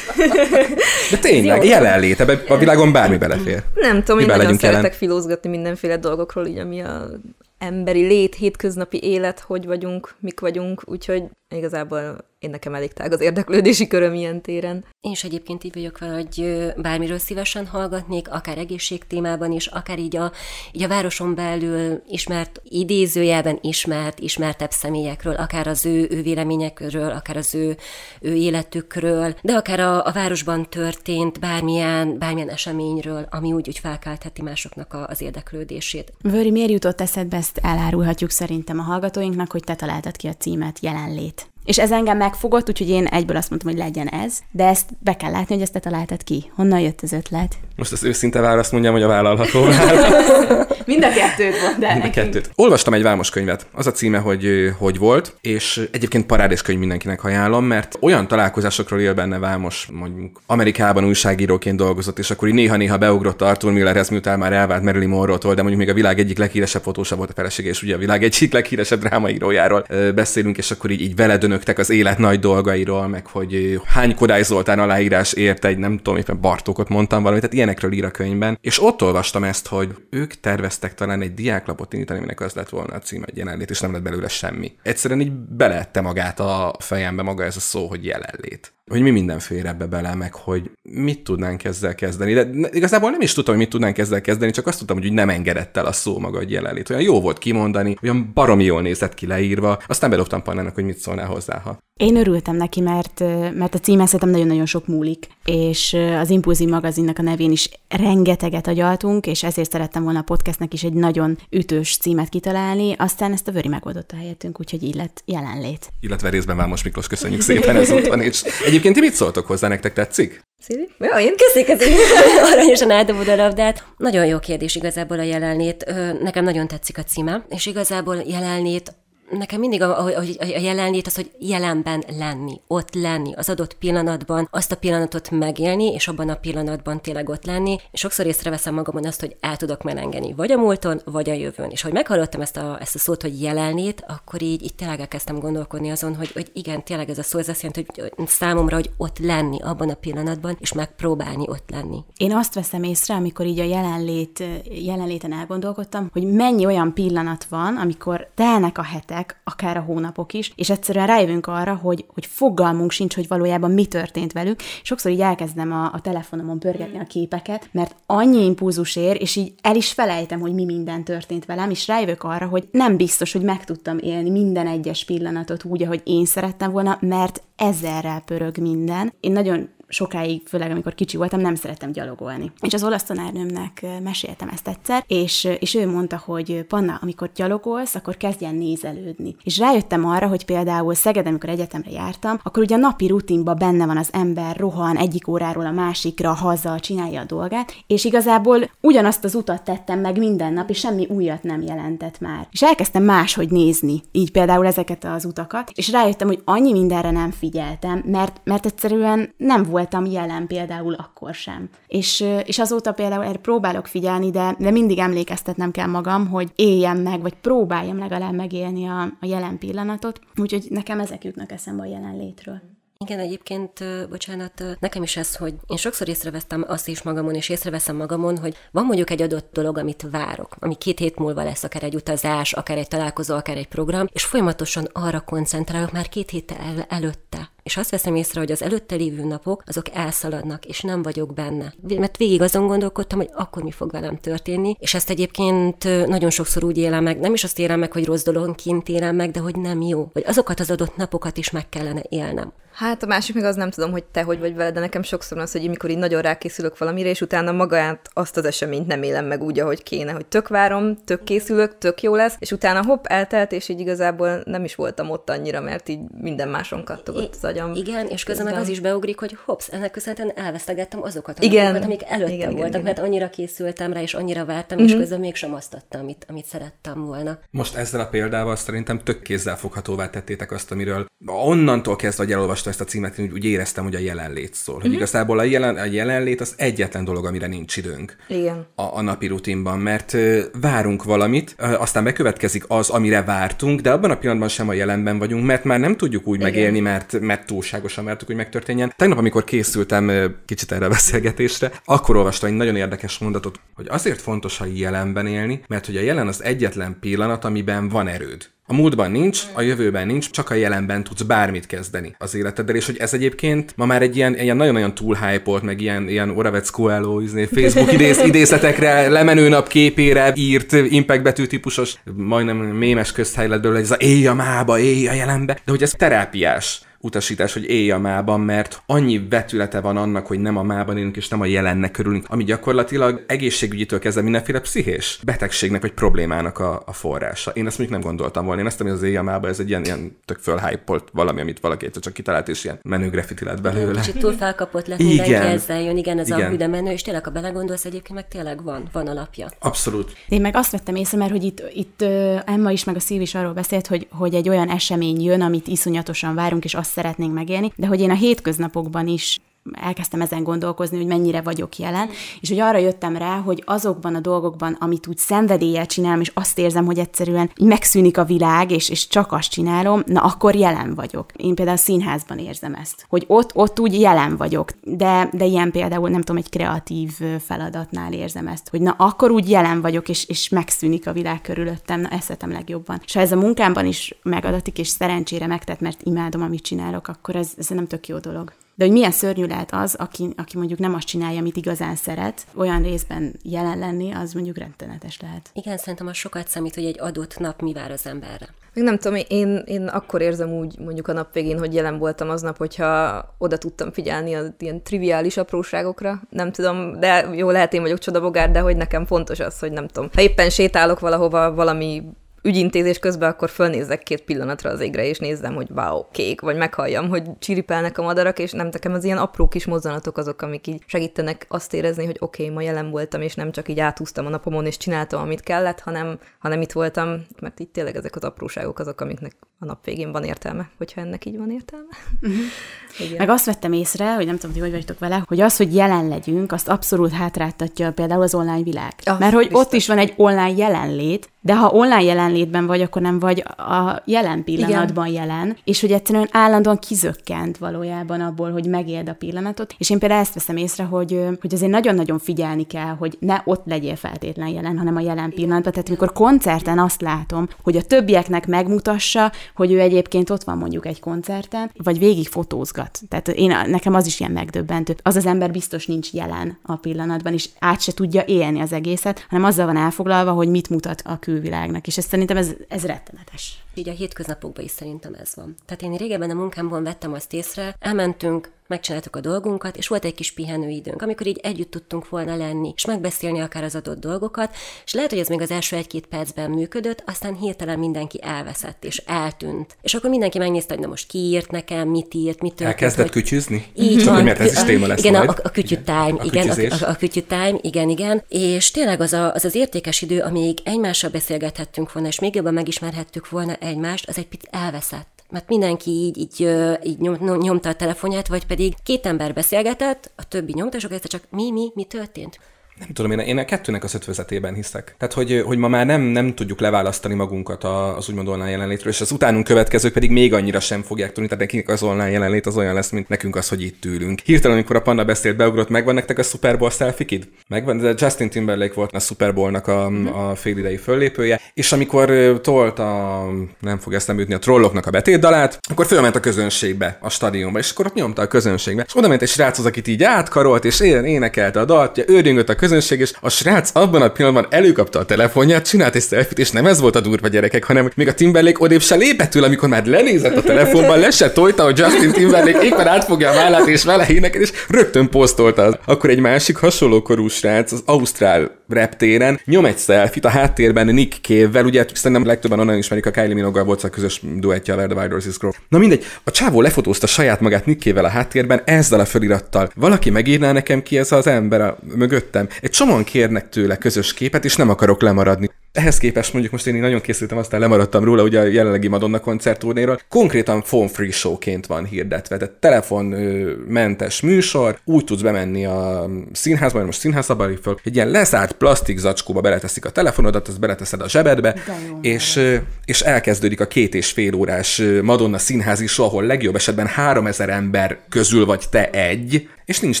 De 1.10 1.16
tényleg, 1.20 1.64
jelenlét, 1.64 2.20
ebbe 2.20 2.42
a 2.48 2.56
világon 2.56 2.92
bármi 2.92 3.16
belefér. 3.16 3.62
Nem 3.74 4.02
tudom, 4.02 4.20
én 4.20 4.26
nagyon 4.26 4.56
szeretek 4.56 4.82
jelen? 4.82 4.92
filózgatni 4.92 5.50
mindenféle 5.50 5.96
dolgokról, 5.96 6.46
így 6.46 6.58
ami 6.58 6.80
a 6.80 7.10
emberi 7.58 8.06
lét, 8.06 8.34
hétköznapi 8.34 9.02
élet, 9.02 9.40
hogy 9.40 9.66
vagyunk, 9.66 10.14
mik 10.20 10.40
vagyunk, 10.40 10.82
úgyhogy 10.84 11.22
igazából 11.54 12.32
én 12.44 12.50
nekem 12.50 12.74
elég 12.74 12.92
tág 12.92 13.12
az 13.12 13.20
érdeklődési 13.20 13.86
köröm 13.86 14.14
ilyen 14.14 14.42
téren. 14.42 14.84
Én 15.00 15.10
is 15.10 15.24
egyébként 15.24 15.64
így 15.64 15.74
vagyok 15.74 15.98
vele, 15.98 16.14
hogy 16.14 16.72
bármiről 16.76 17.18
szívesen 17.18 17.66
hallgatnék, 17.66 18.30
akár 18.30 18.58
egészségtémában 18.58 19.52
is, 19.52 19.66
akár 19.66 19.98
így 19.98 20.16
a, 20.16 20.32
így 20.72 20.82
a 20.82 20.88
városon 20.88 21.34
belül 21.34 22.02
ismert, 22.08 22.60
idézőjelben 22.64 23.58
ismert, 23.62 24.18
ismertebb 24.18 24.70
személyekről, 24.70 25.34
akár 25.34 25.66
az 25.66 25.86
ő, 25.86 26.06
ő 26.10 26.22
véleményekről, 26.22 27.10
akár 27.10 27.36
az 27.36 27.54
ő, 27.54 27.76
ő 28.20 28.34
életükről, 28.34 29.34
de 29.42 29.52
akár 29.52 29.80
a, 29.80 30.06
a 30.06 30.12
városban 30.12 30.70
történt 30.70 31.40
bármilyen, 31.40 32.18
bármilyen 32.18 32.48
eseményről, 32.50 33.26
ami 33.30 33.52
úgy, 33.52 33.68
úgy 33.68 33.78
felkeltheti 33.78 34.42
másoknak 34.42 34.92
a, 34.92 35.06
az 35.06 35.20
érdeklődését. 35.20 36.12
Vöri, 36.22 36.50
miért 36.50 36.70
jutott 36.70 37.00
eszedbe, 37.00 37.36
ezt 37.36 37.58
elárulhatjuk 37.62 38.30
szerintem 38.30 38.78
a 38.78 38.82
hallgatóinknak, 38.82 39.52
hogy 39.52 39.64
te 39.64 39.74
találtad 39.74 40.16
ki 40.16 40.26
a 40.26 40.34
címet 40.34 40.78
jelenlét. 40.80 41.43
És 41.64 41.78
ez 41.78 41.92
engem 41.92 42.16
megfogott, 42.16 42.68
úgyhogy 42.68 42.88
én 42.88 43.06
egyből 43.06 43.36
azt 43.36 43.50
mondtam, 43.50 43.70
hogy 43.70 43.80
legyen 43.80 44.08
ez, 44.08 44.38
de 44.50 44.66
ezt 44.66 44.90
be 44.98 45.16
kell 45.16 45.30
látni, 45.30 45.54
hogy 45.54 45.62
ezt 45.62 45.72
te 45.72 45.78
találtad 45.78 46.24
ki. 46.24 46.50
Honnan 46.54 46.80
jött 46.80 47.00
az 47.00 47.12
ötlet? 47.12 47.56
Most 47.76 47.92
az 47.92 48.04
őszinte 48.04 48.40
választ 48.40 48.72
mondjam, 48.72 48.92
hogy 48.92 49.02
a 49.02 49.08
vállalható 49.08 49.62
válasz. 49.62 50.32
Mind 50.86 51.04
a 51.04 51.08
kettőt 51.08 51.62
mond 51.62 51.82
el 51.82 51.92
Mind 51.92 52.04
a 52.04 52.10
kettőt. 52.10 52.50
Olvastam 52.54 52.94
egy 52.94 53.02
vámos 53.02 53.30
könyvet. 53.30 53.66
Az 53.72 53.86
a 53.86 53.92
címe, 53.92 54.18
hogy 54.18 54.72
hogy 54.78 54.98
volt, 54.98 55.36
és 55.40 55.88
egyébként 55.90 56.26
parádés 56.26 56.62
könyv 56.62 56.78
mindenkinek 56.78 57.24
ajánlom, 57.24 57.64
mert 57.64 57.96
olyan 58.00 58.28
találkozásokról 58.28 59.00
él 59.00 59.14
benne 59.14 59.38
vámos, 59.38 59.88
mondjuk 59.92 60.40
Amerikában 60.46 61.04
újságíróként 61.04 61.76
dolgozott, 61.76 62.18
és 62.18 62.30
akkor 62.30 62.48
így 62.48 62.54
néha-néha 62.54 62.96
beugrott 62.96 63.42
Arthur 63.42 63.72
Millerhez, 63.72 64.08
miután 64.08 64.38
már 64.38 64.52
elvált 64.52 64.82
Marilyn 64.82 65.08
Monroe-tól, 65.08 65.54
de 65.54 65.62
mondjuk 65.62 65.80
még 65.80 65.90
a 65.90 65.94
világ 65.94 66.18
egyik 66.18 66.38
leghíresebb 66.38 66.82
fotósa 66.82 67.16
volt 67.16 67.30
a 67.30 67.34
felesége, 67.34 67.68
és 67.68 67.82
ugye 67.82 67.94
a 67.94 67.98
világ 67.98 68.22
egyik 68.22 68.52
leghíresebb 68.52 69.00
drámaírójáról 69.00 69.86
beszélünk, 70.14 70.58
és 70.58 70.70
akkor 70.70 70.90
így, 70.90 71.00
így 71.00 71.16
vele 71.16 71.36
dönögtek 71.36 71.78
az 71.78 71.90
élet 71.90 72.18
nagy 72.18 72.38
dolgairól, 72.38 73.08
meg 73.08 73.26
hogy 73.26 73.80
hány 73.84 74.14
Kodály 74.14 74.42
Zoltán 74.42 74.78
aláírás 74.78 75.32
ért 75.32 75.64
egy, 75.64 75.78
nem 75.78 75.96
tudom, 75.96 76.16
éppen 76.16 76.40
Bartókot 76.40 76.88
mondtam 76.88 77.22
valamit, 77.22 77.42
tehát 77.42 77.56
ilyenekről 77.64 77.92
ír 77.92 78.04
a 78.04 78.10
könyvben. 78.10 78.58
És 78.60 78.82
ott 78.82 79.02
olvastam 79.02 79.44
ezt, 79.44 79.66
hogy 79.66 79.96
ők 80.10 80.34
terveztek 80.34 80.94
talán 80.94 81.22
egy 81.22 81.34
diáklapot 81.34 81.92
indítani, 81.92 82.18
aminek 82.18 82.40
az 82.40 82.52
lett 82.52 82.68
volna 82.68 82.94
a 82.94 82.98
cím 82.98 83.22
egy 83.26 83.36
jelenlét, 83.36 83.70
és 83.70 83.80
nem 83.80 83.92
lett 83.92 84.02
belőle 84.02 84.28
semmi. 84.28 84.72
Egyszerűen 84.82 85.20
így 85.20 85.32
beleette 85.32 86.00
magát 86.00 86.40
a 86.40 86.74
fejembe 86.78 87.22
maga 87.22 87.44
ez 87.44 87.56
a 87.56 87.60
szó, 87.60 87.86
hogy 87.86 88.04
jelenlét 88.04 88.73
hogy 88.90 89.00
mi 89.00 89.10
minden 89.10 89.38
fér 89.38 89.66
ebbe 89.66 89.86
bele, 89.86 90.14
meg 90.14 90.34
hogy 90.34 90.70
mit 90.82 91.24
tudnánk 91.24 91.64
ezzel 91.64 91.94
kezdeni. 91.94 92.32
De 92.32 92.48
igazából 92.72 93.10
nem 93.10 93.20
is 93.20 93.32
tudtam, 93.32 93.54
hogy 93.54 93.62
mit 93.62 93.72
tudnánk 93.72 93.98
ezzel 93.98 94.20
kezdeni, 94.20 94.50
csak 94.50 94.66
azt 94.66 94.78
tudtam, 94.78 94.96
hogy 94.96 95.06
úgy 95.06 95.12
nem 95.12 95.28
engedett 95.28 95.76
el 95.76 95.86
a 95.86 95.92
szó 95.92 96.18
maga, 96.18 96.36
hogy 96.36 96.50
jelenlét. 96.50 96.90
Olyan 96.90 97.02
jó 97.02 97.20
volt 97.20 97.38
kimondani, 97.38 97.96
olyan 98.02 98.30
baromi 98.34 98.64
jól 98.64 98.82
nézett 98.82 99.14
ki 99.14 99.26
leírva, 99.26 99.82
aztán 99.86 100.10
bedobtam 100.10 100.42
Pannának, 100.42 100.74
hogy 100.74 100.84
mit 100.84 100.98
szólnál 100.98 101.26
hozzá, 101.26 101.58
ha. 101.58 101.78
Én 102.00 102.16
örültem 102.16 102.56
neki, 102.56 102.80
mert, 102.80 103.20
mert 103.54 103.74
a 103.74 103.78
címen 103.78 104.04
szerintem 104.04 104.30
nagyon-nagyon 104.30 104.66
sok 104.66 104.86
múlik, 104.86 105.26
és 105.44 105.96
az 106.20 106.30
Impulzív 106.30 106.68
magazinnak 106.68 107.18
a 107.18 107.22
nevén 107.22 107.50
is 107.50 107.68
rengeteget 107.88 108.66
agyaltunk, 108.66 109.26
és 109.26 109.42
ezért 109.42 109.70
szerettem 109.70 110.02
volna 110.02 110.18
a 110.18 110.22
podcastnek 110.22 110.72
is 110.72 110.82
egy 110.82 110.92
nagyon 110.92 111.38
ütős 111.50 111.96
címet 111.96 112.28
kitalálni, 112.28 112.94
aztán 112.98 113.32
ezt 113.32 113.48
a 113.48 113.52
Vöri 113.52 113.68
megoldotta 113.68 114.16
helyettünk, 114.16 114.60
úgyhogy 114.60 114.82
így 114.82 114.94
lett 114.94 115.22
jelenlét. 115.24 115.92
Illetve 116.00 116.28
részben 116.28 116.56
Vámos 116.56 116.82
Miklós, 116.82 117.06
köszönjük 117.06 117.40
szépen 117.40 117.76
ezúttal, 117.76 118.20
és 118.20 118.44
egyébként 118.74 118.94
ti 118.94 119.00
mit 119.00 119.14
szóltok 119.14 119.46
hozzá, 119.46 119.68
nektek 119.68 119.92
tetszik? 119.92 120.40
Szívi? 120.58 120.88
Ja, 120.98 121.18
én 121.18 121.34
köszik 121.36 121.68
az 121.68 121.82
aranyosan 122.52 122.90
eldobod 122.90 123.28
a 123.28 123.36
labdát. 123.36 123.84
Nagyon 123.96 124.26
jó 124.26 124.38
kérdés 124.38 124.74
igazából 124.74 125.18
a 125.18 125.22
jelenlét. 125.22 125.94
Nekem 126.20 126.44
nagyon 126.44 126.68
tetszik 126.68 126.98
a 126.98 127.02
címe, 127.02 127.46
és 127.48 127.66
igazából 127.66 128.16
jelenlét 128.26 128.92
nekem 129.38 129.60
mindig 129.60 129.82
a, 129.82 130.04
a, 130.04 130.10
a 130.38 130.44
jelenlét 130.44 131.06
az, 131.06 131.14
hogy 131.14 131.30
jelenben 131.38 132.04
lenni, 132.18 132.60
ott 132.66 132.94
lenni, 132.94 133.34
az 133.34 133.48
adott 133.48 133.74
pillanatban, 133.74 134.48
azt 134.50 134.72
a 134.72 134.76
pillanatot 134.76 135.30
megélni, 135.30 135.92
és 135.92 136.08
abban 136.08 136.28
a 136.28 136.34
pillanatban 136.34 137.00
tényleg 137.00 137.28
ott 137.28 137.44
lenni, 137.44 137.78
és 137.92 138.00
sokszor 138.00 138.26
észreveszem 138.26 138.74
magamon 138.74 139.06
azt, 139.06 139.20
hogy 139.20 139.36
el 139.40 139.56
tudok 139.56 139.82
menengeni, 139.82 140.32
vagy 140.32 140.52
a 140.52 140.56
múlton, 140.56 141.00
vagy 141.04 141.30
a 141.30 141.32
jövőn. 141.32 141.70
És 141.70 141.82
hogy 141.82 141.92
meghallottam 141.92 142.40
ezt 142.40 142.56
a, 142.56 142.78
ezt 142.80 142.94
a 142.94 142.98
szót, 142.98 143.22
hogy 143.22 143.42
jelenlét, 143.42 144.04
akkor 144.08 144.42
így, 144.42 144.62
így 144.62 144.74
tényleg 144.74 145.00
elkezdtem 145.00 145.38
gondolkodni 145.38 145.90
azon, 145.90 146.16
hogy, 146.16 146.32
hogy 146.32 146.50
igen, 146.52 146.84
tényleg 146.84 147.10
ez 147.10 147.18
a 147.18 147.22
szó, 147.22 147.38
ez 147.38 147.48
azt 147.48 147.62
jelenti, 147.62 147.86
hogy 148.16 148.28
számomra, 148.28 148.74
hogy 148.74 148.90
ott 148.96 149.18
lenni 149.18 149.60
abban 149.62 149.88
a 149.88 149.94
pillanatban, 149.94 150.56
és 150.60 150.72
megpróbálni 150.72 151.44
ott 151.48 151.70
lenni. 151.70 152.04
Én 152.16 152.34
azt 152.34 152.54
veszem 152.54 152.82
észre, 152.82 153.14
amikor 153.14 153.46
így 153.46 153.58
a 153.58 153.64
jelenlét, 153.64 154.44
jelenléten 154.64 155.32
elgondolkodtam, 155.32 156.08
hogy 156.12 156.32
mennyi 156.32 156.66
olyan 156.66 156.94
pillanat 156.94 157.44
van, 157.44 157.76
amikor 157.76 158.28
telnek 158.34 158.78
a 158.78 158.82
hetek, 158.82 159.23
akár 159.44 159.76
a 159.76 159.80
hónapok 159.80 160.32
is, 160.32 160.52
és 160.56 160.70
egyszerűen 160.70 161.06
rájövünk 161.06 161.46
arra, 161.46 161.74
hogy, 161.74 162.04
hogy 162.08 162.26
fogalmunk 162.26 162.90
sincs, 162.90 163.14
hogy 163.14 163.28
valójában 163.28 163.70
mi 163.70 163.86
történt 163.86 164.32
velük. 164.32 164.60
Sokszor 164.82 165.12
így 165.12 165.20
elkezdem 165.20 165.72
a, 165.72 165.84
a 165.92 166.00
telefonomon 166.00 166.58
pörgetni 166.58 166.98
a 166.98 167.04
képeket, 167.04 167.68
mert 167.72 167.96
annyi 168.06 168.44
impulzus 168.44 168.96
ér, 168.96 169.16
és 169.20 169.36
így 169.36 169.54
el 169.62 169.76
is 169.76 169.92
felejtem, 169.92 170.40
hogy 170.40 170.54
mi 170.54 170.64
minden 170.64 171.04
történt 171.04 171.44
velem, 171.44 171.70
és 171.70 171.86
rájövök 171.86 172.22
arra, 172.22 172.46
hogy 172.46 172.68
nem 172.70 172.96
biztos, 172.96 173.32
hogy 173.32 173.42
meg 173.42 173.64
tudtam 173.64 173.98
élni 173.98 174.30
minden 174.30 174.66
egyes 174.66 175.04
pillanatot 175.04 175.64
úgy, 175.64 175.82
ahogy 175.82 176.02
én 176.04 176.24
szerettem 176.24 176.70
volna, 176.70 176.98
mert 177.00 177.42
ezerrel 177.56 178.20
pörög 178.20 178.58
minden. 178.58 179.12
Én 179.20 179.32
nagyon 179.32 179.68
sokáig, 179.88 180.42
főleg 180.46 180.70
amikor 180.70 180.94
kicsi 180.94 181.16
voltam, 181.16 181.40
nem 181.40 181.54
szerettem 181.54 181.92
gyalogolni. 181.92 182.52
És 182.60 182.74
az 182.74 182.84
olasz 182.84 183.02
tanárnőmnek 183.02 183.86
meséltem 184.02 184.48
ezt 184.48 184.68
egyszer, 184.68 185.04
és, 185.06 185.48
és 185.58 185.74
ő 185.74 185.88
mondta, 185.90 186.22
hogy 186.24 186.64
Panna, 186.68 186.98
amikor 187.02 187.30
gyalogolsz, 187.34 187.94
akkor 187.94 188.16
kezdjen 188.16 188.54
nézelődni. 188.54 189.36
És 189.42 189.58
rájöttem 189.58 190.06
arra, 190.06 190.26
hogy 190.26 190.44
például 190.44 190.94
Szegeden, 190.94 191.30
amikor 191.30 191.50
egyetemre 191.50 191.90
jártam, 191.90 192.38
akkor 192.42 192.62
ugye 192.62 192.74
a 192.74 192.78
napi 192.78 193.06
rutinban 193.06 193.58
benne 193.58 193.86
van 193.86 193.96
az 193.96 194.08
ember, 194.12 194.56
rohan 194.56 194.96
egyik 194.96 195.28
óráról 195.28 195.66
a 195.66 195.70
másikra, 195.70 196.32
haza, 196.32 196.80
csinálja 196.80 197.20
a 197.20 197.24
dolgát, 197.24 197.74
és 197.86 198.04
igazából 198.04 198.70
ugyanazt 198.80 199.24
az 199.24 199.34
utat 199.34 199.64
tettem 199.64 200.00
meg 200.00 200.18
minden 200.18 200.52
nap, 200.52 200.70
és 200.70 200.78
semmi 200.78 201.06
újat 201.06 201.42
nem 201.42 201.62
jelentett 201.62 202.20
már. 202.20 202.48
És 202.50 202.62
elkezdtem 202.62 203.02
máshogy 203.02 203.50
nézni, 203.50 204.02
így 204.12 204.30
például 204.30 204.66
ezeket 204.66 205.04
az 205.04 205.24
utakat, 205.24 205.70
és 205.74 205.90
rájöttem, 205.90 206.26
hogy 206.26 206.42
annyi 206.44 206.72
mindenre 206.72 207.10
nem 207.10 207.30
figyeltem, 207.30 208.02
mert, 208.06 208.40
mert 208.44 208.66
egyszerűen 208.66 209.34
nem 209.36 209.62
volt 209.62 209.83
voltam 209.84 210.12
jelen 210.12 210.46
például 210.46 210.94
akkor 210.94 211.34
sem. 211.34 211.68
És, 211.86 212.24
és 212.44 212.58
azóta 212.58 212.92
például 212.92 213.24
erre 213.24 213.38
próbálok 213.38 213.86
figyelni, 213.86 214.30
de, 214.30 214.56
de 214.58 214.70
mindig 214.70 214.98
emlékeztetnem 214.98 215.70
kell 215.70 215.86
magam, 215.86 216.28
hogy 216.28 216.52
éljem 216.54 216.98
meg, 216.98 217.20
vagy 217.20 217.34
próbáljam 217.34 217.98
legalább 217.98 218.34
megélni 218.34 218.86
a, 218.86 219.02
a 219.02 219.26
jelen 219.26 219.58
pillanatot. 219.58 220.20
Úgyhogy 220.36 220.66
nekem 220.70 221.00
ezek 221.00 221.24
jutnak 221.24 221.52
eszembe 221.52 221.82
a 221.82 221.86
jelenlétről. 221.86 222.60
Igen, 222.98 223.18
egyébként, 223.18 223.84
bocsánat, 224.10 224.62
nekem 224.80 225.02
is 225.02 225.16
ez, 225.16 225.36
hogy 225.36 225.54
én 225.66 225.76
sokszor 225.76 226.08
észrevesztem 226.08 226.64
azt 226.68 226.88
is 226.88 227.02
magamon, 227.02 227.34
és 227.34 227.48
észreveszem 227.48 227.96
magamon, 227.96 228.38
hogy 228.38 228.56
van 228.70 228.84
mondjuk 228.84 229.10
egy 229.10 229.22
adott 229.22 229.52
dolog, 229.52 229.78
amit 229.78 230.06
várok, 230.10 230.56
ami 230.58 230.74
két 230.74 230.98
hét 230.98 231.18
múlva 231.18 231.44
lesz, 231.44 231.64
akár 231.64 231.82
egy 231.82 231.94
utazás, 231.94 232.52
akár 232.52 232.78
egy 232.78 232.88
találkozó, 232.88 233.34
akár 233.34 233.56
egy 233.56 233.68
program, 233.68 234.06
és 234.12 234.24
folyamatosan 234.24 234.88
arra 234.92 235.20
koncentrálok 235.20 235.92
már 235.92 236.08
két 236.08 236.30
héttel 236.30 236.56
el- 236.58 236.86
előtte 236.88 237.52
és 237.64 237.76
azt 237.76 237.90
veszem 237.90 238.14
észre, 238.14 238.40
hogy 238.40 238.52
az 238.52 238.62
előtte 238.62 238.94
lévő 238.94 239.24
napok, 239.24 239.62
azok 239.66 239.86
elszaladnak, 239.92 240.64
és 240.64 240.80
nem 240.80 241.02
vagyok 241.02 241.34
benne. 241.34 241.74
Mert 241.98 242.16
végig 242.16 242.42
azon 242.42 242.66
gondolkodtam, 242.66 243.18
hogy 243.18 243.30
akkor 243.32 243.62
mi 243.62 243.70
fog 243.70 243.90
velem 243.90 244.16
történni, 244.16 244.76
és 244.78 244.94
ezt 244.94 245.10
egyébként 245.10 246.06
nagyon 246.06 246.30
sokszor 246.30 246.64
úgy 246.64 246.78
élem 246.78 247.02
meg, 247.02 247.18
nem 247.18 247.34
is 247.34 247.44
azt 247.44 247.58
élem 247.58 247.78
meg, 247.78 247.92
hogy 247.92 248.04
rossz 248.04 248.22
dologként 248.22 248.88
élem 248.88 249.16
meg, 249.16 249.30
de 249.30 249.40
hogy 249.40 249.56
nem 249.56 249.80
jó, 249.80 250.10
hogy 250.12 250.24
azokat 250.26 250.60
az 250.60 250.70
adott 250.70 250.96
napokat 250.96 251.36
is 251.36 251.50
meg 251.50 251.68
kellene 251.68 252.02
élnem. 252.08 252.52
Hát 252.74 253.02
a 253.02 253.06
másik 253.06 253.34
meg 253.34 253.44
az 253.44 253.56
nem 253.56 253.70
tudom, 253.70 253.90
hogy 253.90 254.04
te 254.04 254.22
hogy 254.22 254.38
vagy 254.38 254.54
vele, 254.54 254.70
de 254.70 254.80
nekem 254.80 255.02
sokszor 255.02 255.38
az, 255.38 255.52
hogy 255.52 255.66
amikor 255.66 255.90
így 255.90 255.98
nagyon 255.98 256.22
rákészülök 256.22 256.78
valamire, 256.78 257.08
és 257.08 257.20
utána 257.20 257.52
magát 257.52 258.08
azt 258.12 258.36
az 258.36 258.44
eseményt 258.44 258.86
nem 258.86 259.02
élem 259.02 259.24
meg 259.24 259.42
úgy, 259.42 259.60
ahogy 259.60 259.82
kéne, 259.82 260.12
hogy 260.12 260.26
tök 260.26 260.48
várom, 260.48 260.96
tök 261.04 261.24
készülök, 261.24 261.78
tök 261.78 262.02
jó 262.02 262.14
lesz, 262.14 262.36
és 262.38 262.52
utána 262.52 262.84
hopp, 262.84 263.04
eltelt, 263.06 263.52
és 263.52 263.68
így 263.68 263.80
igazából 263.80 264.42
nem 264.44 264.64
is 264.64 264.74
voltam 264.74 265.10
ott 265.10 265.30
annyira, 265.30 265.60
mert 265.60 265.88
így 265.88 266.00
minden 266.20 266.48
máson 266.48 266.84
kattogott 266.84 267.34
az 267.34 267.44
agyam. 267.44 267.74
Igen, 267.74 268.06
és 268.06 268.24
közben 268.24 268.44
meg 268.46 268.54
az 268.54 268.68
is 268.68 268.80
beugrik, 268.80 269.18
hogy 269.18 269.36
hops, 269.44 269.68
ennek 269.68 269.90
köszönhetően 269.90 270.36
elvesztegettem 270.36 271.02
azokat 271.02 271.38
a 271.38 271.42
igen, 271.42 271.82
amik 271.82 272.02
előttem 272.04 272.34
igen, 272.34 272.50
voltak, 272.50 272.68
igen, 272.68 272.82
mert 272.82 272.98
annyira 272.98 273.30
készültem 273.30 273.92
rá, 273.92 274.00
és 274.02 274.14
annyira 274.14 274.44
vártam, 274.44 274.78
uh-huh. 274.78 274.92
és 274.92 274.98
közben 274.98 275.20
mégsem 275.20 275.54
azt 275.54 275.74
adtam, 275.74 276.00
amit, 276.00 276.26
amit 276.28 276.46
szerettem 276.46 277.04
volna. 277.04 277.38
Most 277.50 277.76
ezzel 277.76 278.00
a 278.00 278.06
példával 278.06 278.56
szerintem 278.56 278.98
tök 278.98 279.22
kézzelfoghatóvá 279.22 280.10
tettétek 280.10 280.52
azt, 280.52 280.70
amiről 280.70 281.06
onnantól 281.26 281.96
kezdve, 281.96 282.24
hogy 282.24 282.32
elolvastam 282.32 282.63
ezt 282.70 282.80
a 282.80 282.84
címet, 282.84 283.18
én 283.18 283.24
úgy, 283.24 283.32
úgy 283.32 283.44
éreztem, 283.44 283.84
hogy 283.84 283.94
a 283.94 283.98
jelenlét 283.98 284.54
szól. 284.54 284.74
Hogy 284.74 284.84
uh-huh. 284.84 284.96
igazából 284.96 285.38
a, 285.38 285.42
jelen, 285.42 285.76
a 285.76 285.84
jelenlét 285.84 286.40
az 286.40 286.54
egyetlen 286.56 287.04
dolog, 287.04 287.24
amire 287.26 287.46
nincs 287.46 287.76
időnk 287.76 288.16
igen. 288.28 288.66
A, 288.74 288.82
a 288.82 289.00
napi 289.00 289.26
rutinban, 289.26 289.78
mert 289.78 290.16
várunk 290.60 291.04
valamit, 291.04 291.54
aztán 291.58 292.04
bekövetkezik 292.04 292.64
az, 292.68 292.90
amire 292.90 293.22
vártunk, 293.22 293.80
de 293.80 293.92
abban 293.92 294.10
a 294.10 294.16
pillanatban 294.16 294.48
sem 294.48 294.68
a 294.68 294.72
jelenben 294.72 295.18
vagyunk, 295.18 295.46
mert 295.46 295.64
már 295.64 295.80
nem 295.80 295.96
tudjuk 295.96 296.26
úgy 296.26 296.40
igen. 296.40 296.50
megélni, 296.50 296.80
mert, 296.80 297.20
mert 297.20 297.46
túlságosan 297.46 298.04
vártuk, 298.04 298.26
hogy 298.26 298.36
megtörténjen. 298.36 298.92
Tegnap, 298.96 299.18
amikor 299.18 299.44
készültem 299.44 300.34
kicsit 300.44 300.72
erre 300.72 300.84
a 300.84 300.88
beszélgetésre, 300.88 301.70
akkor 301.84 302.16
olvastam 302.16 302.48
egy 302.48 302.56
nagyon 302.56 302.76
érdekes 302.76 303.18
mondatot, 303.18 303.60
hogy 303.74 303.86
azért 303.88 304.20
fontos 304.20 304.60
a 304.60 304.66
jelenben 304.74 305.26
élni, 305.26 305.62
mert 305.68 305.86
hogy 305.86 305.96
a 305.96 306.00
jelen 306.00 306.26
az 306.26 306.42
egyetlen 306.42 306.96
pillanat, 307.00 307.44
amiben 307.44 307.88
van 307.88 308.08
erőd. 308.08 308.52
A 308.66 308.74
múltban 308.74 309.10
nincs, 309.10 309.42
a 309.52 309.60
jövőben 309.60 310.06
nincs, 310.06 310.30
csak 310.30 310.50
a 310.50 310.54
jelenben 310.54 311.04
tudsz 311.04 311.22
bármit 311.22 311.66
kezdeni 311.66 312.14
az 312.18 312.34
életeddel, 312.34 312.74
és 312.74 312.86
hogy 312.86 312.96
ez 312.96 313.14
egyébként 313.14 313.72
ma 313.76 313.84
már 313.84 314.02
egy 314.02 314.16
ilyen, 314.16 314.38
ilyen 314.38 314.56
nagyon-nagyon 314.56 314.94
túl 314.94 315.14
hype 315.14 315.60
meg 315.62 315.80
ilyen, 315.80 316.08
ilyen 316.08 316.30
Oravec 316.30 316.70
Coelho 316.70 317.20
izé, 317.20 317.44
Facebook 317.44 317.92
idéz, 317.92 318.18
idézetekre, 318.26 319.08
lemenő 319.08 319.48
nap 319.48 319.68
képére 319.68 320.32
írt 320.34 320.72
impact 320.72 321.22
betű 321.22 321.44
típusos, 321.44 321.94
majdnem 322.16 322.56
mémes 322.56 323.12
közhelyletből, 323.12 323.76
ez 323.76 323.90
a 323.90 323.96
éj 323.98 324.26
a 324.26 324.34
mába, 324.34 324.78
éj 324.78 325.08
a 325.08 325.12
jelenbe, 325.12 325.52
de 325.64 325.70
hogy 325.70 325.82
ez 325.82 325.90
terápiás 325.90 326.80
utasítás, 327.04 327.52
hogy 327.52 327.64
élj 327.64 327.90
a 327.90 327.98
mában, 327.98 328.40
mert 328.40 328.82
annyi 328.86 329.26
vetülete 329.28 329.80
van 329.80 329.96
annak, 329.96 330.26
hogy 330.26 330.38
nem 330.38 330.56
a 330.56 330.62
mában 330.62 330.98
élünk, 330.98 331.16
és 331.16 331.28
nem 331.28 331.40
a 331.40 331.44
jelennek 331.44 331.90
körülünk, 331.90 332.24
ami 332.28 332.44
gyakorlatilag 332.44 333.24
egészségügyitől 333.26 333.98
kezdve 333.98 334.22
mindenféle 334.22 334.60
pszichés 334.60 335.18
betegségnek 335.24 335.80
vagy 335.80 335.92
problémának 335.92 336.58
a, 336.58 336.82
a 336.86 336.92
forrása. 336.92 337.50
Én 337.50 337.66
ezt 337.66 337.78
mondjuk 337.78 338.00
nem 338.00 338.08
gondoltam 338.08 338.44
volna. 338.44 338.60
Én 338.60 338.66
ezt, 338.66 338.78
hogy 338.78 338.90
az 338.90 339.02
éj 339.02 339.16
a 339.16 339.22
mában, 339.22 339.50
ez 339.50 339.60
egy 339.60 339.68
ilyen, 339.68 339.84
ilyen 339.84 340.16
tök 340.24 340.38
fölhypolt 340.38 341.08
valami, 341.12 341.40
amit 341.40 341.60
valaki 341.60 341.86
egyszer 341.86 342.02
csak 342.02 342.12
kitalált, 342.12 342.48
és 342.48 342.64
ilyen 342.64 342.78
menő 342.82 343.10
graffiti 343.10 343.44
lett 343.44 343.60
belőle. 343.60 344.00
Kicsit 344.00 344.18
túl 344.18 344.32
felkapott 344.32 344.86
lett 344.86 344.98
mindenki 344.98 345.34
ezzel 345.34 345.80
jön, 345.80 345.96
igen, 345.96 346.18
ez 346.18 346.26
igen. 346.26 346.40
a 346.40 346.48
hüde 346.48 346.66
menő, 346.66 346.90
és 346.90 347.02
tényleg, 347.02 347.24
ha 347.24 347.30
belegondolsz, 347.30 347.84
egyébként 347.84 348.14
meg 348.14 348.28
tényleg 348.28 348.62
van, 348.62 348.88
van 348.92 349.06
alapja. 349.06 349.48
Abszolút. 349.58 350.12
Én 350.28 350.40
meg 350.40 350.56
azt 350.56 350.70
vettem 350.70 350.94
észre, 350.94 351.18
mert 351.18 351.30
hogy 351.30 351.42
itt, 351.42 351.62
itt 351.74 352.02
Emma 352.44 352.70
is, 352.70 352.84
meg 352.84 352.96
a 352.96 353.00
Szív 353.00 353.20
is 353.20 353.34
arról 353.34 353.52
beszélt, 353.52 353.86
hogy, 353.86 354.06
hogy 354.10 354.34
egy 354.34 354.48
olyan 354.48 354.68
esemény 354.68 355.22
jön, 355.22 355.40
amit 355.40 355.66
iszonyatosan 355.66 356.34
várunk, 356.34 356.64
és 356.64 356.74
azt 356.74 356.93
szeretnénk 356.94 357.32
megélni, 357.32 357.72
de 357.76 357.86
hogy 357.86 358.00
én 358.00 358.10
a 358.10 358.14
hétköznapokban 358.14 359.06
is 359.06 359.38
elkezdtem 359.72 360.20
ezen 360.20 360.42
gondolkozni, 360.42 360.96
hogy 360.96 361.06
mennyire 361.06 361.40
vagyok 361.40 361.76
jelen, 361.76 362.08
és 362.40 362.48
hogy 362.48 362.60
arra 362.60 362.78
jöttem 362.78 363.16
rá, 363.16 363.36
hogy 363.36 363.62
azokban 363.66 364.14
a 364.14 364.20
dolgokban, 364.20 364.76
amit 364.80 365.06
úgy 365.06 365.18
szenvedéllyel 365.18 365.86
csinálom, 365.86 366.20
és 366.20 366.30
azt 366.34 366.58
érzem, 366.58 366.84
hogy 366.84 366.98
egyszerűen 366.98 367.50
megszűnik 367.60 368.18
a 368.18 368.24
világ, 368.24 368.70
és, 368.70 368.88
és 368.88 369.06
csak 369.06 369.32
azt 369.32 369.50
csinálom, 369.50 370.02
na 370.06 370.20
akkor 370.20 370.54
jelen 370.54 370.94
vagyok. 370.94 371.32
Én 371.36 371.54
például 371.54 371.76
a 371.76 371.80
színházban 371.80 372.38
érzem 372.38 372.74
ezt, 372.74 373.06
hogy 373.08 373.24
ott, 373.26 373.50
ott 373.54 373.80
úgy 373.80 374.00
jelen 374.00 374.36
vagyok, 374.36 374.70
de, 374.82 375.28
de 375.32 375.44
ilyen 375.44 375.70
például, 375.70 376.08
nem 376.08 376.20
tudom, 376.20 376.36
egy 376.36 376.50
kreatív 376.50 377.10
feladatnál 377.44 378.12
érzem 378.12 378.46
ezt, 378.46 378.68
hogy 378.68 378.80
na 378.80 378.94
akkor 378.98 379.30
úgy 379.30 379.50
jelen 379.50 379.80
vagyok, 379.80 380.08
és, 380.08 380.24
és 380.28 380.48
megszűnik 380.48 381.06
a 381.06 381.12
világ 381.12 381.40
körülöttem, 381.40 382.00
na 382.00 382.08
ezt 382.08 382.42
legjobban. 382.46 383.00
És 383.04 383.12
ha 383.12 383.20
ez 383.20 383.32
a 383.32 383.36
munkámban 383.36 383.86
is 383.86 384.14
megadatik, 384.22 384.78
és 384.78 384.88
szerencsére 384.88 385.46
megtett, 385.46 385.80
mert 385.80 386.02
imádom, 386.02 386.42
amit 386.42 386.62
csinálok, 386.62 387.08
akkor 387.08 387.36
ez, 387.36 387.52
ez 387.56 387.68
nem 387.68 387.86
tök 387.86 388.08
jó 388.08 388.18
dolog. 388.18 388.52
De 388.74 388.84
hogy 388.84 388.92
milyen 388.92 389.10
szörnyű 389.10 389.46
lehet 389.46 389.72
az, 389.72 389.94
aki, 389.94 390.28
aki 390.36 390.56
mondjuk 390.56 390.78
nem 390.78 390.94
azt 390.94 391.06
csinálja, 391.06 391.38
amit 391.38 391.56
igazán 391.56 391.96
szeret, 391.96 392.46
olyan 392.56 392.82
részben 392.82 393.34
jelen 393.42 393.78
lenni, 393.78 394.12
az 394.12 394.32
mondjuk 394.32 394.58
rettenetes 394.58 395.20
lehet. 395.20 395.50
Igen, 395.52 395.78
szerintem 395.78 396.06
az 396.06 396.16
sokat 396.16 396.48
számít, 396.48 396.74
hogy 396.74 396.84
egy 396.84 397.00
adott 397.00 397.38
nap 397.38 397.62
mi 397.62 397.72
vár 397.72 397.90
az 397.90 398.06
emberre. 398.06 398.48
Még 398.74 398.84
nem 398.84 398.98
tudom, 398.98 399.18
én, 399.28 399.62
én 399.66 399.86
akkor 399.86 400.20
érzem 400.20 400.50
úgy 400.52 400.78
mondjuk 400.78 401.08
a 401.08 401.12
nap 401.12 401.32
végén, 401.32 401.58
hogy 401.58 401.74
jelen 401.74 401.98
voltam 401.98 402.30
aznap, 402.30 402.56
hogyha 402.56 403.24
oda 403.38 403.58
tudtam 403.58 403.92
figyelni 403.92 404.34
az 404.34 404.52
ilyen 404.58 404.82
triviális 404.82 405.36
apróságokra. 405.36 406.22
Nem 406.30 406.52
tudom, 406.52 407.00
de 407.00 407.28
jó, 407.32 407.50
lehet 407.50 407.72
én 407.72 407.82
vagyok 407.82 407.98
csodabogár, 407.98 408.50
de 408.50 408.60
hogy 408.60 408.76
nekem 408.76 409.06
fontos 409.06 409.40
az, 409.40 409.58
hogy 409.58 409.72
nem 409.72 409.86
tudom. 409.86 410.08
Ha 410.14 410.20
éppen 410.20 410.50
sétálok 410.50 411.00
valahova, 411.00 411.54
valami 411.54 412.02
ügyintézés 412.44 412.98
közben 412.98 413.30
akkor 413.30 413.50
fölnézek 413.50 414.02
két 414.02 414.22
pillanatra 414.22 414.70
az 414.70 414.80
égre, 414.80 415.06
és 415.06 415.18
nézzem, 415.18 415.54
hogy 415.54 415.68
wow, 415.74 416.04
kék, 416.12 416.40
vagy 416.40 416.56
meghalljam, 416.56 417.08
hogy 417.08 417.22
csiripelnek 417.38 417.98
a 417.98 418.02
madarak, 418.02 418.38
és 418.38 418.52
nem 418.52 418.68
nekem 418.72 418.92
az 418.92 419.04
ilyen 419.04 419.18
apró 419.18 419.48
kis 419.48 419.66
mozzanatok 419.66 420.18
azok, 420.18 420.42
amik 420.42 420.66
így 420.66 420.82
segítenek 420.86 421.46
azt 421.48 421.74
érezni, 421.74 422.04
hogy 422.04 422.16
oké, 422.18 422.42
okay, 422.42 422.54
ma 422.54 422.62
jelen 422.62 422.90
voltam, 422.90 423.20
és 423.20 423.34
nem 423.34 423.52
csak 423.52 423.68
így 423.68 423.80
átúztam 423.80 424.26
a 424.26 424.28
napomon, 424.28 424.66
és 424.66 424.76
csináltam, 424.76 425.22
amit 425.22 425.40
kellett, 425.40 425.80
hanem, 425.80 426.18
hanem 426.38 426.60
itt 426.60 426.72
voltam, 426.72 427.26
mert 427.40 427.60
itt 427.60 427.72
tényleg 427.72 427.96
ezek 427.96 428.16
az 428.16 428.24
apróságok 428.24 428.78
azok, 428.78 429.00
amiknek 429.00 429.32
a 429.58 429.64
nap 429.64 429.84
végén 429.84 430.12
van 430.12 430.24
értelme, 430.24 430.70
hogyha 430.78 431.00
ennek 431.00 431.24
így 431.24 431.36
van 431.36 431.50
értelme. 431.50 431.96
Uh-huh. 432.20 433.18
Meg 433.18 433.28
azt 433.28 433.44
vettem 433.44 433.72
észre, 433.72 434.14
hogy 434.14 434.26
nem 434.26 434.36
tudom, 434.36 434.52
hogy 434.52 434.60
hogy 434.60 434.72
vagytok 434.72 434.98
vele, 434.98 435.24
hogy 435.26 435.40
az, 435.40 435.56
hogy 435.56 435.74
jelen 435.74 436.08
legyünk, 436.08 436.52
azt 436.52 436.68
abszolút 436.68 437.12
hátráltatja 437.12 437.92
például 437.92 438.22
az 438.22 438.34
online 438.34 438.62
világ. 438.62 438.94
Oh, 439.06 439.18
Mert 439.18 439.34
hogy 439.34 439.48
biztos. 439.48 439.64
ott 439.64 439.72
is 439.72 439.86
van 439.86 439.98
egy 439.98 440.12
online 440.16 440.50
jelenlét, 440.50 441.28
de 441.44 441.56
ha 441.56 441.70
online 441.70 442.02
jelenlétben 442.02 442.66
vagy, 442.66 442.80
akkor 442.80 443.02
nem 443.02 443.18
vagy 443.18 443.44
a 443.56 444.02
jelen 444.04 444.44
pillanatban 444.44 445.06
Igen. 445.06 445.22
jelen, 445.22 445.56
és 445.64 445.80
hogy 445.80 445.92
egyszerűen 445.92 446.28
állandóan 446.32 446.78
kizökkent 446.78 447.58
valójában 447.58 448.20
abból, 448.20 448.52
hogy 448.52 448.66
megéld 448.66 449.08
a 449.08 449.14
pillanatot. 449.14 449.74
És 449.78 449.90
én 449.90 449.98
például 449.98 450.20
ezt 450.20 450.34
veszem 450.34 450.56
észre, 450.56 450.84
hogy, 450.84 451.20
hogy 451.40 451.54
azért 451.54 451.70
nagyon-nagyon 451.70 452.18
figyelni 452.18 452.66
kell, 452.66 452.94
hogy 452.98 453.16
ne 453.20 453.40
ott 453.44 453.62
legyél 453.66 453.96
feltétlen 453.96 454.48
jelen, 454.48 454.78
hanem 454.78 454.96
a 454.96 455.00
jelen 455.00 455.30
pillanatban. 455.30 455.72
Tehát 455.72 455.88
amikor 455.88 456.12
koncerten 456.12 456.78
azt 456.78 457.00
látom, 457.00 457.48
hogy 457.62 457.76
a 457.76 457.82
többieknek 457.82 458.46
megmutassa, 458.46 459.32
hogy 459.54 459.72
ő 459.72 459.80
egyébként 459.80 460.30
ott 460.30 460.44
van 460.44 460.58
mondjuk 460.58 460.86
egy 460.86 461.00
koncerten, 461.00 461.70
vagy 461.82 461.98
végig 461.98 462.28
fotózgat. 462.28 463.00
Tehát 463.08 463.28
én, 463.28 463.56
nekem 463.66 463.94
az 463.94 464.06
is 464.06 464.20
ilyen 464.20 464.32
megdöbbentő. 464.32 464.96
Az 465.02 465.16
az 465.16 465.26
ember 465.26 465.50
biztos 465.50 465.86
nincs 465.86 466.12
jelen 466.12 466.58
a 466.62 466.76
pillanatban, 466.76 467.32
és 467.32 467.48
át 467.58 467.80
se 467.80 467.92
tudja 467.92 468.22
élni 468.26 468.60
az 468.60 468.72
egészet, 468.72 469.26
hanem 469.28 469.44
azzal 469.44 469.66
van 469.66 469.76
elfoglalva, 469.76 470.32
hogy 470.32 470.48
mit 470.48 470.70
mutat 470.70 471.02
a 471.04 471.18
külvilágnak. 471.34 471.86
És 471.86 471.96
ez 471.96 472.04
szerintem 472.04 472.36
ez, 472.36 472.50
ez 472.68 472.86
rettenetes. 472.86 473.63
Így 473.74 473.88
a 473.88 473.92
hétköznapokban 473.92 474.64
is 474.64 474.70
szerintem 474.70 475.14
ez 475.14 475.34
van. 475.34 475.54
Tehát 475.66 475.82
én 475.82 475.94
régebben 475.94 476.30
a 476.30 476.34
munkámban 476.34 476.82
vettem 476.82 477.12
azt 477.12 477.32
észre, 477.32 477.76
elmentünk, 477.78 478.50
megcsináltuk 478.66 479.16
a 479.16 479.20
dolgunkat, 479.20 479.76
és 479.76 479.88
volt 479.88 480.04
egy 480.04 480.14
kis 480.14 480.32
pihenőidőnk, 480.32 481.02
amikor 481.02 481.26
így 481.26 481.40
együtt 481.42 481.70
tudtunk 481.70 482.08
volna 482.08 482.36
lenni, 482.36 482.72
és 482.76 482.84
megbeszélni 482.84 483.40
akár 483.40 483.64
az 483.64 483.74
adott 483.74 484.00
dolgokat, 484.00 484.54
és 484.84 484.92
lehet, 484.92 485.10
hogy 485.10 485.18
ez 485.18 485.28
még 485.28 485.40
az 485.40 485.50
első 485.50 485.76
egy-két 485.76 486.06
percben 486.06 486.50
működött, 486.50 487.02
aztán 487.06 487.34
hirtelen 487.34 487.78
mindenki 487.78 488.18
elveszett, 488.22 488.84
és 488.84 489.02
eltűnt. 489.06 489.76
És 489.82 489.94
akkor 489.94 490.10
mindenki 490.10 490.38
megnézte, 490.38 490.74
hogy 490.74 490.82
na 490.82 490.88
most 490.88 491.06
ki 491.06 491.18
írt 491.18 491.50
nekem, 491.50 491.88
mit 491.88 492.14
írt, 492.14 492.40
mit 492.40 492.54
történt. 492.54 492.80
Elkezdett 492.80 493.12
hogy... 493.12 493.22
kütyüzni? 493.22 493.66
Így 493.74 493.98
Csak, 493.98 494.14
van. 494.14 494.24
Mert 494.24 494.40
ez 494.40 494.52
is 494.52 494.62
téma 494.62 494.86
lesz 494.86 494.98
Igen, 494.98 495.12
majd. 495.12 495.28
a, 495.28 495.34
a 495.42 495.50
kütyű 495.50 495.76
time, 495.76 496.14
a, 496.18 496.24
igen, 496.24 496.48
a, 496.48 496.84
a, 496.84 496.88
a 496.88 496.94
kütyű 496.94 497.20
time, 497.20 497.58
igen, 497.60 497.88
igen. 497.88 498.22
És 498.28 498.70
tényleg 498.70 499.00
az, 499.00 499.12
a, 499.12 499.32
az 499.32 499.44
az 499.44 499.54
értékes 499.54 500.02
idő, 500.02 500.20
amíg 500.20 500.58
egymással 500.64 501.10
beszélgethettünk 501.10 501.92
volna, 501.92 502.08
és 502.08 502.20
még 502.20 502.34
jobban 502.34 502.54
megismerhettük 502.54 503.28
volna 503.28 503.54
egymást, 503.64 504.08
az 504.08 504.18
egy 504.18 504.28
picit 504.28 504.48
elveszett 504.52 505.14
mert 505.34 505.48
mindenki 505.48 505.90
így, 505.90 506.18
így, 506.18 506.40
így 506.82 506.98
nyom, 506.98 507.38
nyomta 507.38 507.68
a 507.68 507.74
telefonját, 507.74 508.28
vagy 508.28 508.46
pedig 508.46 508.74
két 508.82 509.06
ember 509.06 509.34
beszélgetett, 509.34 510.10
a 510.16 510.28
többi 510.28 510.52
nyomta, 510.54 510.76
és 510.76 510.84
akkor 510.84 510.98
csak 511.00 511.22
mi, 511.30 511.50
mi, 511.50 511.70
mi 511.74 511.84
történt? 511.84 512.38
Nem 512.78 512.88
tudom, 512.92 513.10
én, 513.10 513.18
én 513.18 513.38
a 513.38 513.44
kettőnek 513.44 513.84
az 513.84 513.94
ötvözetében 513.94 514.54
hiszek. 514.54 514.94
Tehát, 514.98 515.14
hogy, 515.14 515.42
hogy 515.46 515.58
ma 515.58 515.68
már 515.68 515.86
nem, 515.86 516.00
nem 516.00 516.34
tudjuk 516.34 516.60
leválasztani 516.60 517.14
magunkat 517.14 517.64
az 517.64 518.08
úgymond 518.08 518.28
online 518.28 518.50
jelenlétről, 518.50 518.92
és 518.92 519.00
az 519.00 519.10
utánunk 519.10 519.44
következők 519.44 519.92
pedig 519.92 520.10
még 520.10 520.32
annyira 520.32 520.60
sem 520.60 520.82
fogják 520.82 521.12
tudni, 521.12 521.28
tehát 521.28 521.44
nekik 521.44 521.68
az 521.68 521.82
online 521.82 522.10
jelenlét 522.10 522.46
az 522.46 522.56
olyan 522.56 522.74
lesz, 522.74 522.90
mint 522.90 523.08
nekünk 523.08 523.36
az, 523.36 523.48
hogy 523.48 523.62
itt 523.62 523.84
ülünk. 523.84 524.20
Hirtelen, 524.24 524.56
amikor 524.56 524.76
a 524.76 524.80
Panda 524.80 525.04
beszélt, 525.04 525.36
beugrott, 525.36 525.68
megvan 525.68 525.94
nektek 525.94 526.18
a 526.18 526.22
Super 526.22 526.58
Bowl 526.58 526.70
selfie 526.70 527.18
Megvan, 527.48 527.78
de 527.78 527.94
Justin 527.96 528.30
Timberlake 528.30 528.74
volt 528.74 528.92
a 528.92 528.98
Super 528.98 529.34
Bowl-nak 529.34 529.66
a, 529.66 529.90
mm. 529.90 530.06
a 530.06 530.34
félidei 530.34 530.76
föllépője, 530.76 531.40
és 531.54 531.72
amikor 531.72 532.38
tolt 532.42 532.78
a, 532.78 533.24
nem 533.60 533.78
fog 533.78 533.94
ezt 533.94 534.06
nem 534.06 534.18
jutni, 534.18 534.34
a 534.34 534.38
trolloknak 534.38 534.86
a 534.86 534.90
betétdalát, 534.90 535.58
akkor 535.70 535.86
fölment 535.86 536.16
a 536.16 536.20
közönségbe, 536.20 536.98
a 537.00 537.10
stadionba, 537.10 537.58
és 537.58 537.70
akkor 537.70 537.86
ott 537.86 537.94
nyomta 537.94 538.22
a 538.22 538.26
közönségbe. 538.26 538.84
És 538.86 538.96
oda 538.96 539.08
ment 539.08 539.22
egy 539.22 539.28
srác, 539.28 539.58
akit 539.58 539.88
így 539.88 540.02
átkarolt, 540.02 540.64
és 540.64 540.80
énekelte 540.80 541.60
a 541.60 541.64
dalt, 541.64 542.04
őrjöngött 542.08 542.48
a 542.48 542.54
közönség, 542.64 543.00
és 543.00 543.12
a 543.20 543.28
srác 543.28 543.70
abban 543.72 544.02
a 544.02 544.08
pillanatban 544.08 544.46
előkapta 544.50 544.98
a 544.98 545.04
telefonját, 545.04 545.68
csinált 545.68 545.94
egy 545.94 546.02
selfit, 546.02 546.38
és 546.38 546.50
nem 546.50 546.66
ez 546.66 546.80
volt 546.80 546.96
a 546.96 547.00
durva 547.00 547.28
gyerekek, 547.28 547.64
hanem 547.64 547.90
még 547.94 548.08
a 548.08 548.14
Timberlake 548.14 548.56
odébb 548.58 548.80
se 548.80 548.94
lépett 548.94 549.30
tőle, 549.30 549.46
amikor 549.46 549.68
már 549.68 549.86
lenézett 549.86 550.36
a 550.36 550.42
telefonban, 550.42 550.98
le 550.98 551.10
se 551.10 551.32
tojta, 551.32 551.64
hogy 551.64 551.78
Justin 551.78 552.12
Timberlake 552.12 552.62
éppen 552.62 552.86
átfogja 552.86 553.30
a 553.30 553.34
vállát, 553.34 553.66
és 553.66 553.84
vele 553.84 554.06
énekel, 554.08 554.40
és 554.40 554.52
rögtön 554.68 555.08
posztolta. 555.08 555.78
Akkor 555.84 556.10
egy 556.10 556.20
másik 556.20 556.56
hasonló 556.56 557.02
korú 557.02 557.28
srác 557.28 557.72
az 557.72 557.82
Ausztrál 557.86 558.62
reptéren 558.68 559.40
nyom 559.44 559.64
egy 559.64 559.78
selfit 559.78 560.24
a 560.24 560.28
háttérben 560.28 560.86
Nick 560.86 561.24
Cave-vel, 561.24 561.64
ugye 561.64 561.84
szerintem 561.94 562.26
legtöbben 562.26 562.58
onnan 562.58 562.76
ismerik 562.76 563.06
a 563.06 563.10
Kylie 563.10 563.34
Minogue 563.34 563.62
volt 563.62 563.84
a 563.84 563.88
közös 563.88 564.20
duettja 564.36 564.74
a 564.74 564.76
Where 564.76 564.92
the 564.92 565.00
Wild 565.00 565.12
Roses 565.12 565.38
Grow. 565.38 565.50
Na 565.68 565.78
mindegy, 565.78 566.04
a 566.24 566.30
csávó 566.30 566.60
lefotózta 566.60 567.06
saját 567.06 567.40
magát 567.40 567.66
Nick 567.66 567.82
Cave-vel 567.82 568.04
a 568.04 568.08
háttérben 568.08 568.62
ezzel 568.64 569.00
a 569.00 569.04
felirattal. 569.04 569.70
Valaki 569.74 570.10
megírná 570.10 570.52
nekem 570.52 570.82
ki 570.82 570.98
ez 570.98 571.12
az 571.12 571.26
ember 571.26 571.60
a 571.60 571.78
mögöttem. 571.96 572.48
Egy 572.60 572.70
csomóan 572.70 573.04
kérnek 573.04 573.48
tőle 573.48 573.76
közös 573.76 574.14
képet, 574.14 574.44
és 574.44 574.56
nem 574.56 574.70
akarok 574.70 575.02
lemaradni. 575.02 575.50
Ehhez 575.72 575.98
képest 575.98 576.32
mondjuk 576.32 576.52
most 576.52 576.66
én 576.66 576.74
nagyon 576.74 577.00
készültem, 577.00 577.38
aztán 577.38 577.60
lemaradtam 577.60 578.04
róla, 578.04 578.22
ugye 578.22 578.40
a 578.40 578.42
jelenlegi 578.42 578.88
Madonna 578.88 579.18
koncertturnéról, 579.18 579.98
konkrétan 580.08 580.62
phone 580.62 580.88
free 580.88 581.10
showként 581.10 581.66
van 581.66 581.84
hirdetve, 581.84 582.36
tehát 582.36 582.54
telefonmentes 582.54 584.20
műsor, 584.20 584.78
úgy 584.84 585.04
tudsz 585.04 585.20
bemenni 585.20 585.64
a 585.66 586.10
színházba, 586.32 586.84
most 586.84 586.98
színházba 586.98 587.48
föl, 587.62 587.78
egy 587.84 587.94
ilyen 587.94 588.08
leszárt 588.10 588.52
plastik 588.52 588.98
zacskóba 588.98 589.40
beleteszik 589.40 589.84
a 589.84 589.90
telefonodat, 589.90 590.48
azt 590.48 590.60
beleteszed 590.60 591.00
a 591.00 591.08
zsebedbe, 591.08 591.54
és, 592.00 592.40
és 592.84 593.00
elkezdődik 593.00 593.60
a 593.60 593.66
két 593.66 593.94
és 593.94 594.10
fél 594.10 594.34
órás 594.34 594.82
Madonna 595.02 595.38
színházi 595.38 595.86
show, 595.86 596.06
ahol 596.06 596.24
legjobb 596.24 596.54
esetben 596.54 596.86
3000 596.86 597.48
ember 597.48 597.98
közül 598.08 598.46
vagy 598.46 598.64
te 598.70 598.90
egy, 598.90 599.48
és 599.64 599.80
nincs 599.80 600.00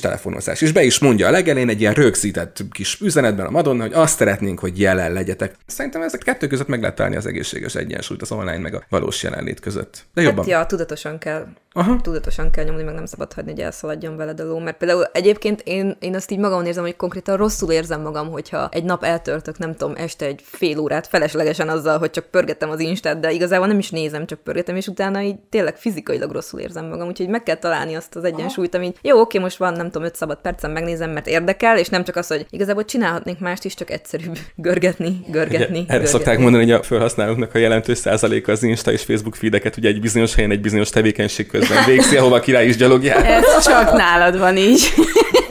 telefonozás. 0.00 0.60
És 0.60 0.72
be 0.72 0.82
is 0.82 0.98
mondja 0.98 1.26
a 1.26 1.30
legelén 1.30 1.68
egy 1.68 1.80
ilyen 1.80 1.94
rögzített 1.94 2.60
kis 2.70 3.00
üzenetben 3.00 3.46
a 3.46 3.50
Madonna, 3.50 3.82
hogy 3.82 3.92
azt 3.92 4.16
szeretnénk, 4.16 4.58
hogy 4.58 4.80
jelen 4.80 5.12
legyetek. 5.12 5.54
Szerintem 5.66 6.02
ezek 6.02 6.20
kettő 6.20 6.46
között 6.46 6.68
meg 6.68 6.80
lehet 6.80 6.96
találni 6.96 7.16
az 7.16 7.26
egészséges 7.26 7.74
egyensúlyt 7.74 8.22
az 8.22 8.32
online 8.32 8.58
meg 8.58 8.74
a 8.74 8.82
valós 8.88 9.22
jelenlét 9.22 9.60
között. 9.60 10.04
De 10.14 10.22
jobban. 10.22 10.44
Hát 10.44 10.52
ja, 10.52 10.66
tudatosan 10.66 11.18
kell 11.18 11.46
Aha. 11.76 12.00
tudatosan 12.00 12.50
kell 12.50 12.64
nyomni, 12.64 12.82
meg 12.82 12.94
nem 12.94 13.06
szabad 13.06 13.32
hagyni, 13.32 13.50
hogy 13.50 13.60
elszaladjon 13.60 14.16
veled 14.16 14.40
a 14.40 14.44
ló. 14.44 14.58
Mert 14.58 14.76
például 14.76 15.04
egyébként 15.12 15.60
én, 15.64 15.96
én 16.00 16.14
azt 16.14 16.30
így 16.30 16.38
magamon 16.38 16.66
érzem, 16.66 16.84
hogy 16.84 16.96
konkrétan 16.96 17.36
rosszul 17.36 17.72
érzem 17.72 18.00
magam, 18.00 18.30
hogyha 18.30 18.68
egy 18.70 18.84
nap 18.84 19.04
eltöltök, 19.04 19.58
nem 19.58 19.74
tudom, 19.74 19.94
este 19.96 20.26
egy 20.26 20.40
fél 20.44 20.78
órát 20.78 21.06
feleslegesen 21.06 21.68
azzal, 21.68 21.98
hogy 21.98 22.10
csak 22.10 22.24
pörgettem 22.24 22.70
az 22.70 22.80
Instát, 22.80 23.20
de 23.20 23.32
igazából 23.32 23.66
nem 23.66 23.78
is 23.78 23.90
nézem, 23.90 24.26
csak 24.26 24.38
pörgetem, 24.38 24.76
és 24.76 24.86
utána 24.86 25.20
így 25.20 25.38
tényleg 25.50 25.76
fizikailag 25.76 26.30
rosszul 26.30 26.60
érzem 26.60 26.86
magam. 26.86 27.08
Úgyhogy 27.08 27.28
meg 27.28 27.42
kell 27.42 27.56
találni 27.56 27.94
azt 27.94 28.16
az 28.16 28.24
egyensúlyt, 28.24 28.74
ami 28.74 28.92
jó, 29.02 29.20
oké, 29.20 29.38
most 29.38 29.53
van, 29.56 29.72
nem 29.72 29.90
tudom, 29.90 30.02
5 30.02 30.16
szabad 30.16 30.38
percen 30.42 30.70
megnézem, 30.70 31.10
mert 31.10 31.26
érdekel, 31.26 31.78
és 31.78 31.88
nem 31.88 32.04
csak 32.04 32.16
az, 32.16 32.26
hogy 32.26 32.46
igazából 32.50 32.84
csinálhatnék 32.84 33.38
mást 33.38 33.64
is, 33.64 33.74
csak 33.74 33.90
egyszerűbb 33.90 34.38
görgetni, 34.56 35.20
görgetni. 35.28 35.78
Erre 35.78 35.86
görgetni. 35.86 36.06
szokták 36.06 36.38
mondani, 36.38 36.64
hogy 36.64 36.72
a 36.72 36.82
felhasználóknak 36.82 37.54
a 37.54 37.58
jelentős 37.58 37.98
százaléka 37.98 38.52
az 38.52 38.62
Insta 38.62 38.92
és 38.92 39.02
Facebook 39.02 39.34
feedeket 39.34 39.76
ugye 39.76 39.88
egy 39.88 40.00
bizonyos 40.00 40.34
helyen, 40.34 40.50
egy 40.50 40.60
bizonyos 40.60 40.90
tevékenység 40.90 41.46
közben 41.46 41.84
végzi, 41.86 42.16
ahova 42.16 42.40
király 42.40 42.66
is 42.66 42.76
gyalogjál. 42.76 43.24
Ez 43.24 43.64
csak 43.64 43.92
nálad 43.92 44.38
van 44.38 44.56
így. 44.56 44.82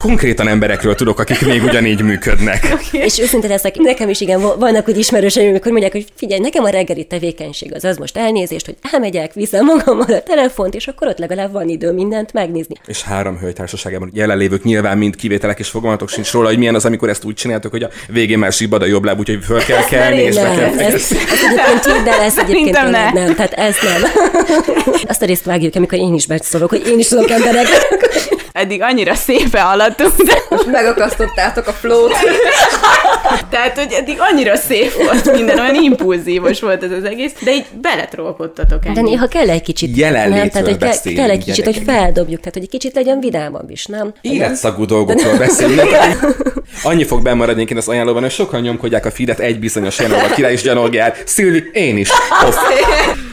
Konkrétan 0.00 0.48
emberekről 0.48 0.94
tudok, 0.94 1.18
akik 1.18 1.46
még 1.46 1.62
ugyanígy 1.62 2.02
működnek. 2.02 2.76
És 3.06 3.18
őszintén 3.18 3.50
leszek, 3.50 3.76
nekem 3.76 4.08
is 4.08 4.20
igen, 4.20 4.40
vannak 4.58 4.88
úgy 4.88 4.98
ismerőseim, 4.98 5.48
amikor 5.48 5.70
mondják, 5.70 5.92
hogy 5.92 6.06
figyelj, 6.14 6.40
nekem 6.40 6.64
a 6.64 6.68
reggeli 6.68 7.04
tevékenység 7.04 7.74
az 7.74 7.84
az 7.84 7.96
most 7.96 8.16
elnézést, 8.16 8.66
hogy 8.66 8.76
elmegyek, 8.92 9.32
viszem 9.32 9.64
magammal 9.64 10.12
a 10.12 10.22
telefont, 10.22 10.74
és 10.74 10.86
akkor 10.86 11.08
ott 11.08 11.18
legalább 11.18 11.52
van 11.52 11.68
idő 11.68 11.92
mindent 11.92 12.32
megnézni. 12.32 12.74
És 12.86 13.02
három 13.02 13.38
hölgy 13.38 13.54
társaságában 13.54 14.10
jelenlévők 14.14 14.62
nyilván 14.62 14.98
mind 14.98 15.16
kivételek, 15.16 15.58
és 15.58 15.68
fogalmatok 15.68 16.08
sincs 16.08 16.32
róla, 16.32 16.48
hogy 16.48 16.58
milyen 16.58 16.74
az, 16.74 16.84
amikor 16.84 17.08
ezt 17.08 17.24
úgy 17.24 17.34
csináltok, 17.34 17.70
hogy 17.70 17.82
a 17.82 17.88
végén 18.08 18.38
már 18.38 18.52
síbad 18.52 18.82
a 18.82 18.86
jobb 18.86 19.04
láb, 19.04 19.18
úgyhogy 19.18 19.44
föl 19.44 19.64
kell 19.64 19.84
kelni, 19.84 20.20
és 20.20 20.34
nem, 20.34 20.56
kell 20.56 20.78
ez, 20.78 20.94
ez 20.94 21.10
egyébként 21.10 21.96
így, 21.96 22.02
de 22.04 22.20
ez 22.20 22.38
egyébként 22.38 22.76
Szerintem 22.76 22.84
tényleg 22.84 23.12
ne. 23.12 23.24
nem, 23.24 23.34
tehát 23.34 23.52
ez 23.52 23.76
nem. 23.82 24.24
Azt 25.08 25.22
a 25.22 25.26
részt 25.26 25.44
vágjuk, 25.44 25.74
amikor 25.74 25.98
én 25.98 26.14
is 26.14 26.26
beszólok, 26.26 26.70
hogy 26.70 26.86
én 26.86 26.98
is 26.98 27.08
tudok 27.08 27.30
emberekre. 27.30 27.78
Eddig 28.52 28.82
annyira 28.82 29.14
szépen 29.14 29.66
haladtunk, 29.96 30.28
de 30.28 30.70
Megakasztottátok 30.70 31.66
a 31.66 31.72
flót. 31.72 32.12
Tehát, 33.50 33.78
hogy 33.78 33.92
eddig 33.92 34.16
annyira 34.18 34.56
szép 34.56 34.92
volt 34.92 35.32
minden, 35.32 35.58
olyan 35.58 35.74
impulzívos 35.74 36.60
volt 36.60 36.82
ez 36.82 36.90
az 36.90 37.04
egész, 37.04 37.32
de 37.40 37.52
így 37.52 37.64
beletrolkodtatok 37.82 38.86
ennyi. 38.86 38.94
De 38.94 39.00
néha 39.00 39.26
kell 39.26 39.48
egy 39.48 39.62
kicsit. 39.62 39.96
Jelenlétről 39.96 40.38
nem, 40.38 40.48
tehát, 40.48 40.66
hogy 40.66 41.02
kell, 41.02 41.14
kell 41.14 41.30
egy 41.30 41.44
kicsit, 41.44 41.64
hogy 41.64 41.74
gyerekek. 41.74 41.94
feldobjuk, 41.94 42.38
tehát, 42.38 42.54
hogy 42.54 42.62
egy 42.62 42.68
kicsit 42.68 42.94
legyen 42.94 43.20
vidámabb 43.20 43.70
is, 43.70 43.86
nem? 43.86 44.12
Életszagú 44.20 44.84
dolgokról 44.84 45.38
beszélünk. 45.46 45.96
Annyi 46.82 47.04
fog 47.04 47.22
bemaradni 47.22 47.66
én 47.70 47.76
az 47.76 47.88
ajánlóban, 47.88 48.22
hogy 48.22 48.30
sokan 48.30 48.60
nyomkodják 48.60 49.06
a 49.06 49.10
feedet 49.10 49.38
egy 49.38 49.58
bizonyos 49.58 49.98
ahol 49.98 50.24
a 50.30 50.34
király 50.34 50.52
is 50.52 50.62
gyalogjál. 50.62 51.14
Szilvi, 51.24 51.70
én 51.72 51.96
is. 51.96 52.10
Off. 52.44 52.56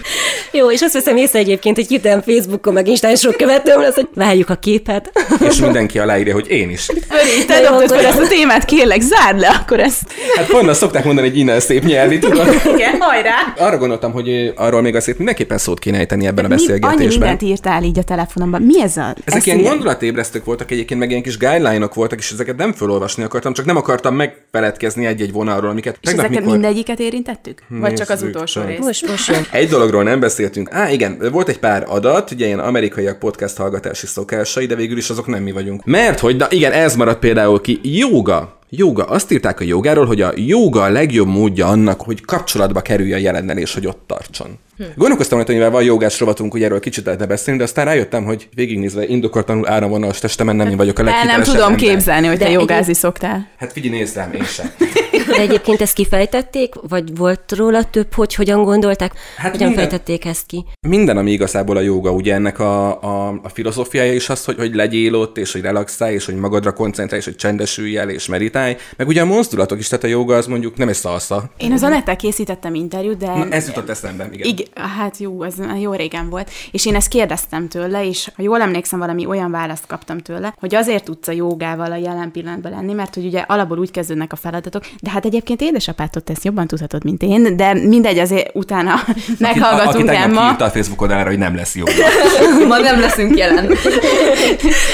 Jó, 0.51 0.71
és 0.71 0.81
azt 0.81 0.93
veszem 0.93 1.17
észre 1.17 1.39
egyébként, 1.39 1.75
hogy 1.75 1.87
hirtelen 1.87 2.21
Facebookon, 2.21 2.73
meg 2.73 2.87
Instán 2.87 3.15
sok 3.15 3.37
követőm 3.37 3.81
lesz, 3.81 3.95
hogy 3.95 4.07
várjuk 4.13 4.49
a 4.49 4.55
képet. 4.55 5.11
És 5.49 5.55
mindenki 5.59 5.99
aláírja, 5.99 6.33
hogy 6.33 6.49
én 6.49 6.69
is. 6.69 6.89
Öri, 6.89 7.45
te 7.47 7.61
dobtad 7.61 7.89
fel 7.89 8.05
ezt 8.05 8.19
a 8.19 8.27
témát, 8.27 8.65
kérlek, 8.65 9.01
zárd 9.01 9.39
le 9.39 9.47
akkor 9.47 9.79
ezt. 9.79 10.01
Hát 10.35 10.47
pont 10.47 10.69
azt 10.69 10.79
szokták 10.79 11.03
mondani, 11.03 11.27
hogy 11.27 11.37
innen 11.37 11.59
szép 11.59 11.83
nyelvi, 11.83 12.19
tudod? 12.19 12.61
Igen, 12.75 12.95
hajrá! 12.99 13.53
Arra 13.57 13.77
gondoltam, 13.77 14.11
hogy 14.11 14.53
arról 14.55 14.81
még 14.81 14.95
azért 14.95 15.17
mindenképpen 15.17 15.57
szót 15.57 15.79
kéne 15.79 15.97
ejteni 15.97 16.25
ebben 16.25 16.45
a 16.45 16.47
Mi, 16.47 16.53
annyi 16.53 16.63
beszélgetésben. 16.63 17.07
mindent 17.07 17.41
írtál 17.41 17.83
így 17.83 17.99
a 17.99 18.03
telefonomban. 18.03 18.61
Mi 18.61 18.81
ez 18.81 18.97
a... 18.97 19.15
Ezek 19.23 19.39
ez 19.39 19.45
ilyen 19.45 19.61
gondolatébresztők 19.61 20.45
voltak 20.45 20.71
egyébként, 20.71 20.99
meg 20.99 21.09
ilyen 21.09 21.21
kis 21.21 21.37
guideline-ok 21.37 21.93
voltak, 21.93 22.19
és 22.19 22.31
ezeket 22.31 22.55
nem 22.55 22.73
felolvasni 22.73 23.23
akartam, 23.23 23.53
csak 23.53 23.65
nem 23.65 23.75
akartam 23.77 24.15
megfeledkezni 24.15 25.05
egy-egy 25.05 25.31
vonalról, 25.31 25.69
amiket 25.69 25.97
És 26.01 26.11
ezeket 26.11 26.45
mindegyiket 26.45 26.99
érintettük? 26.99 27.61
Vagy 27.67 27.93
csak 27.93 28.09
az 28.09 28.21
utolsó 28.21 28.61
rész? 28.61 28.79
Most, 28.79 29.07
most. 29.07 29.47
Egy 29.51 29.69
dologról 29.69 29.96
nem 30.03 30.19
beszéltünk. 30.19 30.71
Á, 30.71 30.91
igen, 30.91 31.17
volt 31.31 31.49
egy 31.49 31.59
pár 31.59 31.85
adat, 31.87 32.31
ugye 32.31 32.45
ilyen 32.45 32.59
amerikaiak 32.59 33.19
podcast 33.19 33.57
hallgatási 33.57 34.05
szokásai, 34.05 34.65
de 34.65 34.75
végül 34.75 34.97
is 34.97 35.09
azok 35.09 35.27
nem 35.27 35.43
mi 35.43 35.51
vagyunk. 35.51 35.85
Mert 35.85 36.19
hogy, 36.19 36.35
na 36.35 36.47
igen, 36.49 36.71
ez 36.71 36.95
maradt 36.95 37.19
például 37.19 37.61
ki, 37.61 37.79
joga. 37.83 38.55
Joga. 38.69 39.03
Azt 39.03 39.31
írták 39.31 39.59
a 39.59 39.63
jogáról, 39.63 40.05
hogy 40.05 40.21
a 40.21 40.31
joga 40.35 40.81
a 40.81 40.89
legjobb 40.89 41.27
módja 41.27 41.67
annak, 41.67 42.01
hogy 42.01 42.25
kapcsolatba 42.25 42.81
kerülj 42.81 43.13
a 43.13 43.17
jelennel, 43.17 43.57
és 43.57 43.73
hogy 43.73 43.87
ott 43.87 44.01
tartson. 44.07 44.59
Hm. 44.77 44.83
Gondolkoztam, 44.95 45.37
hogy 45.39 45.47
mivel 45.55 45.69
van 45.71 45.83
jogás 45.83 46.19
rovatunk, 46.19 46.51
hogy 46.51 46.63
erről 46.63 46.79
kicsit 46.79 47.05
lehetne 47.05 47.25
beszélni, 47.25 47.59
de 47.59 47.65
aztán 47.65 47.85
rájöttem, 47.85 48.23
hogy 48.23 48.47
végignézve 48.55 49.05
indokolatlanul 49.07 49.67
áramvonalas 49.69 50.19
testemen 50.19 50.55
nem 50.55 50.67
én 50.67 50.77
vagyok 50.77 50.99
a 50.99 51.07
El 51.07 51.23
nem 51.25 51.43
tudom 51.43 51.61
ember. 51.61 51.79
képzelni, 51.79 52.27
hogy 52.27 52.37
te 52.37 52.45
De 52.45 52.51
jogázni 52.51 52.93
szoktál. 52.93 53.47
Hát 53.57 53.71
figyelj, 53.71 53.97
nézd 53.97 54.15
rám, 54.15 54.33
én 54.33 54.43
sem. 54.43 54.71
De 55.27 55.37
egyébként 55.43 55.81
ezt 55.81 55.93
kifejtették, 55.93 56.73
vagy 56.87 57.17
volt 57.17 57.51
róla 57.55 57.83
több, 57.83 58.13
hogy 58.13 58.33
hogyan 58.35 58.63
gondolták, 58.63 59.11
Hát 59.13 59.21
hát 59.37 59.51
hogyan 59.51 59.67
minden- 59.67 59.89
fejtették 59.89 60.25
ezt 60.25 60.45
ki? 60.45 60.65
Minden, 60.87 61.17
ami 61.17 61.31
igazából 61.31 61.77
a 61.77 61.81
joga, 61.81 62.11
ugye 62.11 62.33
ennek 62.33 62.59
a, 62.59 63.01
a, 63.01 63.39
a 63.43 63.49
filozófiája 63.53 64.13
is 64.13 64.29
az, 64.29 64.45
hogy, 64.45 64.55
hogy 64.57 64.75
legyél 64.75 65.15
ott, 65.15 65.37
és 65.37 65.51
hogy 65.51 65.61
relaxálj, 65.61 66.13
és 66.13 66.25
hogy 66.25 66.35
magadra 66.35 66.73
koncentrálj, 66.73 67.19
és 67.21 67.25
hogy 67.27 67.35
csendesülj 67.35 67.97
el, 67.97 68.09
és 68.09 68.27
meditálj. 68.27 68.75
Meg 68.97 69.07
ugye 69.07 69.21
a 69.21 69.25
mozdulatok 69.25 69.79
is, 69.79 69.87
tehát 69.87 70.03
a 70.03 70.07
joga 70.07 70.35
az 70.35 70.45
mondjuk 70.47 70.77
nem 70.77 70.87
egy 70.87 70.95
szalsza. 70.95 71.49
Én 71.57 71.71
az 71.71 71.83
Anettel 71.83 72.15
készítettem 72.15 72.73
interjút, 72.75 73.17
de... 73.17 73.25
Na, 73.25 73.47
ez 73.49 73.67
jutott 73.67 73.89
eszembe, 73.89 74.29
igen. 74.33 74.47
Igen, 74.47 74.66
hát 74.75 75.17
jó, 75.17 75.41
az 75.41 75.55
már 75.55 75.79
jó 75.79 75.93
régen 75.93 76.29
volt. 76.29 76.49
És 76.71 76.85
én 76.85 76.95
ezt 76.95 77.07
kérdeztem 77.07 77.67
tőle, 77.67 78.05
és 78.05 78.31
ha 78.35 78.41
jól 78.41 78.61
emlékszem, 78.61 78.99
valami 78.99 79.25
olyan 79.25 79.51
választ 79.51 79.87
kaptam 79.87 80.17
tőle, 80.17 80.53
hogy 80.59 80.75
azért 80.75 81.03
tudsz 81.03 81.27
a 81.27 81.31
jogával 81.31 81.91
a 81.91 81.95
jelen 81.95 82.31
pillanatban 82.31 82.71
lenni, 82.71 82.93
mert 82.93 83.15
hogy 83.15 83.25
ugye 83.25 83.39
alapból 83.39 83.77
úgy 83.77 83.91
kezdődnek 83.91 84.31
a 84.31 84.35
feladatok, 84.35 84.83
de 85.01 85.09
hát 85.09 85.25
egyébként 85.25 85.61
édesapától 85.61 86.21
te 86.21 86.31
ezt 86.31 86.43
jobban 86.43 86.67
tudhatod, 86.67 87.03
mint 87.03 87.21
én, 87.21 87.57
de 87.57 87.73
mindegy, 87.73 88.17
azért 88.17 88.55
utána 88.55 88.93
Aki 89.07 89.35
meghallgatunk 89.39 90.09
Emma. 90.09 90.41
kiírta 90.41 90.65
a 90.65 90.69
Facebook 90.69 91.01
oldalára, 91.01 91.29
hogy 91.29 91.37
nem 91.37 91.55
lesz 91.55 91.75
joga. 91.75 91.91
Ma 92.67 92.77
nem 92.77 92.99
leszünk 92.99 93.37
jelen. 93.37 93.69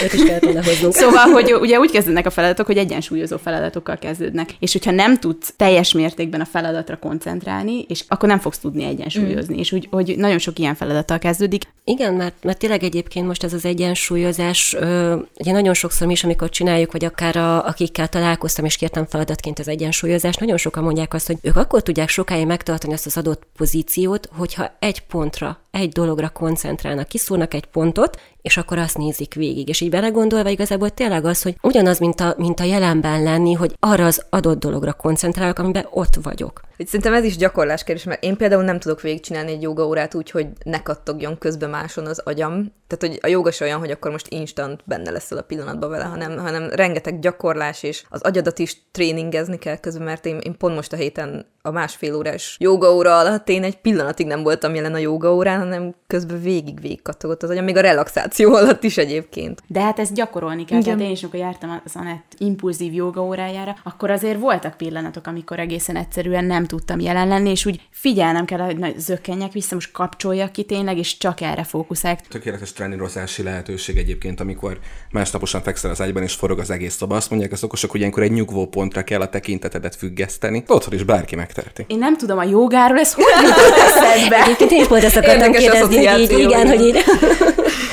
Őt 0.04 0.14
is 0.14 0.24
kellett 0.24 0.44
volna 0.44 0.64
hoznunk. 0.64 0.94
Szóval, 0.94 1.26
hogy 1.26 1.54
ugye 1.54 1.80
úgy 1.80 1.92
kezdődnek 1.92 2.26
a 2.26 2.30
feladatok, 2.30 2.66
hogy 2.66 2.78
egyensúlyozó 2.78 3.38
feladatokkal 3.38 3.98
kezdődnek. 3.98 4.50
És 4.60 4.72
hogyha 4.72 4.92
nem 4.92 5.18
tudsz 5.18 5.54
teljes 5.58 5.92
mértékben 5.92 6.42
a 6.42 6.46
feladatra 6.46 6.98
koncentrálni, 6.98 7.86
és 7.88 8.04
akkor 8.08 8.30
nem 8.30 8.40
fogsz 8.40 8.58
tudni 8.58 8.84
egyensúlyozni. 8.84 9.56
Mm. 9.56 9.60
És 9.64 9.72
úgy, 9.72 9.88
hogy 9.92 10.14
nagyon 10.18 10.38
sok 10.38 10.60
ilyen 10.60 10.76
feladattal 10.76 11.20
kezdődik. 11.20 11.64
Igen, 11.84 12.14
mert, 12.14 12.44
mert 12.44 12.58
tényleg 12.58 12.84
egyébként 12.84 13.28
most 13.28 13.44
ez 13.44 13.54
az 13.54 13.66
egyensúlyozás, 13.66 14.74
ö, 14.80 15.16
ugye 15.40 15.52
nagyon 15.52 15.74
sokszor 15.74 16.08
mi 16.08 16.14
is, 16.14 16.24
amikor 16.24 16.50
csináljuk, 16.50 16.92
vagy 16.92 17.06
akár 17.06 17.36
a, 17.36 17.66
akikkel 17.66 18.08
találkoztam 18.08 18.66
és 18.66 18.76
kértem 18.76 19.06
feladatként 19.06 19.60
az 19.60 19.68
egyensúlyozást, 19.68 20.40
nagyon 20.40 20.58
sokan 20.58 20.84
mondják 20.84 21.14
azt, 21.14 21.28
hogy 21.28 21.38
ők 21.42 21.56
akkor 21.56 21.82
tudják 21.82 22.10
sokáig 22.10 22.46
megtartani 22.46 22.94
azt 22.94 23.06
az 23.06 23.18
adott 23.18 23.48
pozíciót, 23.58 24.30
hogyha 24.32 24.76
egy 24.80 25.00
pontra, 25.02 25.60
egy 25.72 25.90
dologra 25.90 26.30
koncentrálnak, 26.30 27.08
kiszúrnak 27.08 27.54
egy 27.54 27.66
pontot, 27.66 28.20
és 28.44 28.58
akkor 28.58 28.78
azt 28.78 28.98
nézik 28.98 29.34
végig. 29.34 29.70
És 29.70 29.82
így 29.82 29.90
belegondolva 29.90 30.50
igazából 30.50 30.90
tényleg 30.90 31.26
az, 31.26 31.42
hogy 31.42 31.56
ugyanaz, 31.62 32.00
mint 32.00 32.20
a, 32.20 32.34
mint 32.38 32.60
a 32.60 32.64
jelenben 32.64 33.24
lenni, 33.24 33.54
hogy 33.54 33.76
arra 33.80 34.06
az 34.06 34.26
adott 34.30 34.60
dologra 34.60 34.94
koncentrálok, 34.94 35.60
amiben 35.60 35.88
ott 35.90 36.16
vagyok. 36.24 36.62
Szerintem 36.78 37.14
ez 37.14 37.24
is 37.24 37.38
gyakorlás 37.38 37.84
kérdés, 37.84 38.04
mert 38.04 38.24
én 38.24 38.38
például 38.38 38.64
nem 38.64 38.80
tudok 38.80 39.02
végigcsinálni 39.02 39.52
egy 39.52 39.62
jogaórát 39.62 40.16
úgy, 40.16 40.32
hogy 40.32 40.48
ne 40.64 40.82
kattogjon 40.82 41.38
közben 41.38 41.70
máson 41.70 42.06
az 42.06 42.20
agyam. 42.20 42.74
Tehát, 42.88 43.16
hogy 43.16 43.32
a 43.32 43.34
joga 43.34 43.52
se 43.52 43.66
olyan, 43.66 43.80
hogy 43.80 43.92
akkor 43.92 44.12
most 44.12 44.28
instant 44.28 44.82
benne 44.86 45.12
leszel 45.12 45.38
a 45.38 45.42
pillanatban 45.42 45.90
vele, 45.90 46.04
hanem, 46.04 46.38
hanem 46.38 46.70
rengeteg 46.70 47.20
gyakorlás, 47.20 47.84
és 47.84 48.04
az 48.10 48.22
agyadat 48.22 48.60
is 48.60 48.78
tréningezni 48.92 49.58
kell 49.58 49.78
közben, 49.78 50.04
mert 50.04 50.26
én, 50.26 50.38
én 50.38 50.58
pont 50.58 50.76
most 50.76 50.94
a 50.94 50.96
héten 50.96 51.46
a 51.66 51.72
másfél 51.72 52.16
órás 52.16 52.56
jogaóra 52.60 53.18
alatt 53.18 53.50
én 53.50 53.64
egy 53.64 53.78
pillanatig 53.78 54.28
nem 54.28 54.44
voltam 54.44 54.76
jelen 54.76 54.94
a 54.94 54.98
jogaórán, 54.98 55.60
hanem 55.60 55.96
közben 56.08 56.42
végig 56.42 56.82
végig 56.82 57.02
kattogott 57.02 57.44
az 57.44 57.50
agyam, 57.50 57.64
még 57.64 57.78
a 57.78 57.82
relaxáció 57.82 58.54
alatt 58.60 58.84
is 58.84 58.98
egyébként. 58.98 59.62
De 59.68 59.82
hát 59.82 60.00
ezt 60.00 60.14
gyakorolni 60.14 60.66
kell. 60.66 60.82
Tehát 60.84 61.00
én 61.00 61.10
is, 61.10 61.22
amikor 61.22 61.40
jártam 61.40 61.82
az 61.86 61.96
Anett 61.96 62.36
impulzív 62.38 62.94
joga 62.94 63.24
órájára, 63.24 63.76
akkor 63.84 64.12
azért 64.12 64.40
voltak 64.40 64.78
pillanatok, 64.78 65.28
amikor 65.28 65.60
egészen 65.60 65.96
egyszerűen 65.96 66.46
nem 66.46 66.66
tudtam 66.66 67.00
jelen 67.00 67.28
lenni, 67.28 67.50
és 67.50 67.66
úgy 67.66 67.82
figyelnem 67.90 68.46
kell, 68.46 68.60
hogy 68.60 68.78
na, 68.78 68.88
zökkenjek 68.98 69.52
vissza, 69.52 69.76
most 69.76 69.92
kapcsoljak 69.92 70.52
ki 70.52 70.64
tényleg, 70.64 70.98
és 70.98 71.18
csak 71.18 71.42
erre 71.42 71.64
fókuszálok. 71.64 72.20
Tökéletes 72.20 72.74
trenírozási 72.74 73.44
lehetőség 73.44 73.98
egyébként, 73.98 74.40
amikor 74.40 74.80
másnaposan 75.12 75.62
fekszel 75.62 75.92
az 75.92 76.02
ágyban 76.02 76.24
és 76.24 76.34
forog 76.34 76.60
az 76.60 76.70
egész 76.70 76.96
szoba. 76.96 77.16
Azt 77.16 77.30
mondják 77.30 77.52
az 77.52 77.64
okosok, 77.64 77.92
hogy 77.92 78.00
ilyenkor 78.00 78.24
egy 78.24 78.32
nyugvó 78.32 78.68
pontra 78.68 79.04
kell 79.04 79.22
a 79.22 79.30
tekintetedet 79.30 79.96
függeszteni. 79.96 80.64
Otthon 80.68 80.94
is 80.94 81.04
bárki 81.04 81.36
megteheti. 81.56 81.86
Én 81.88 81.98
nem 81.98 82.18
tudom 82.18 82.38
a 82.38 82.44
jogáról, 82.44 83.00
ez 83.00 83.14
hogy 83.14 83.26
jutott 83.42 83.78
eszedbe? 83.78 84.44
Egyébként 84.44 84.72
én 84.72 84.80
is 84.82 84.88
pont 84.88 85.04
ezt 85.04 85.16
akartam 85.16 85.54
Érdekes 85.54 85.62
kérdezni, 85.62 86.06
hogy 86.06 86.20
így, 86.20 86.40
igen, 86.40 86.68
hogy 86.68 86.82
így... 86.82 87.04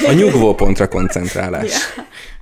A 0.07 0.12
nyugvó 0.12 0.55
pontra 0.55 0.88
koncentrálás. 0.88 1.73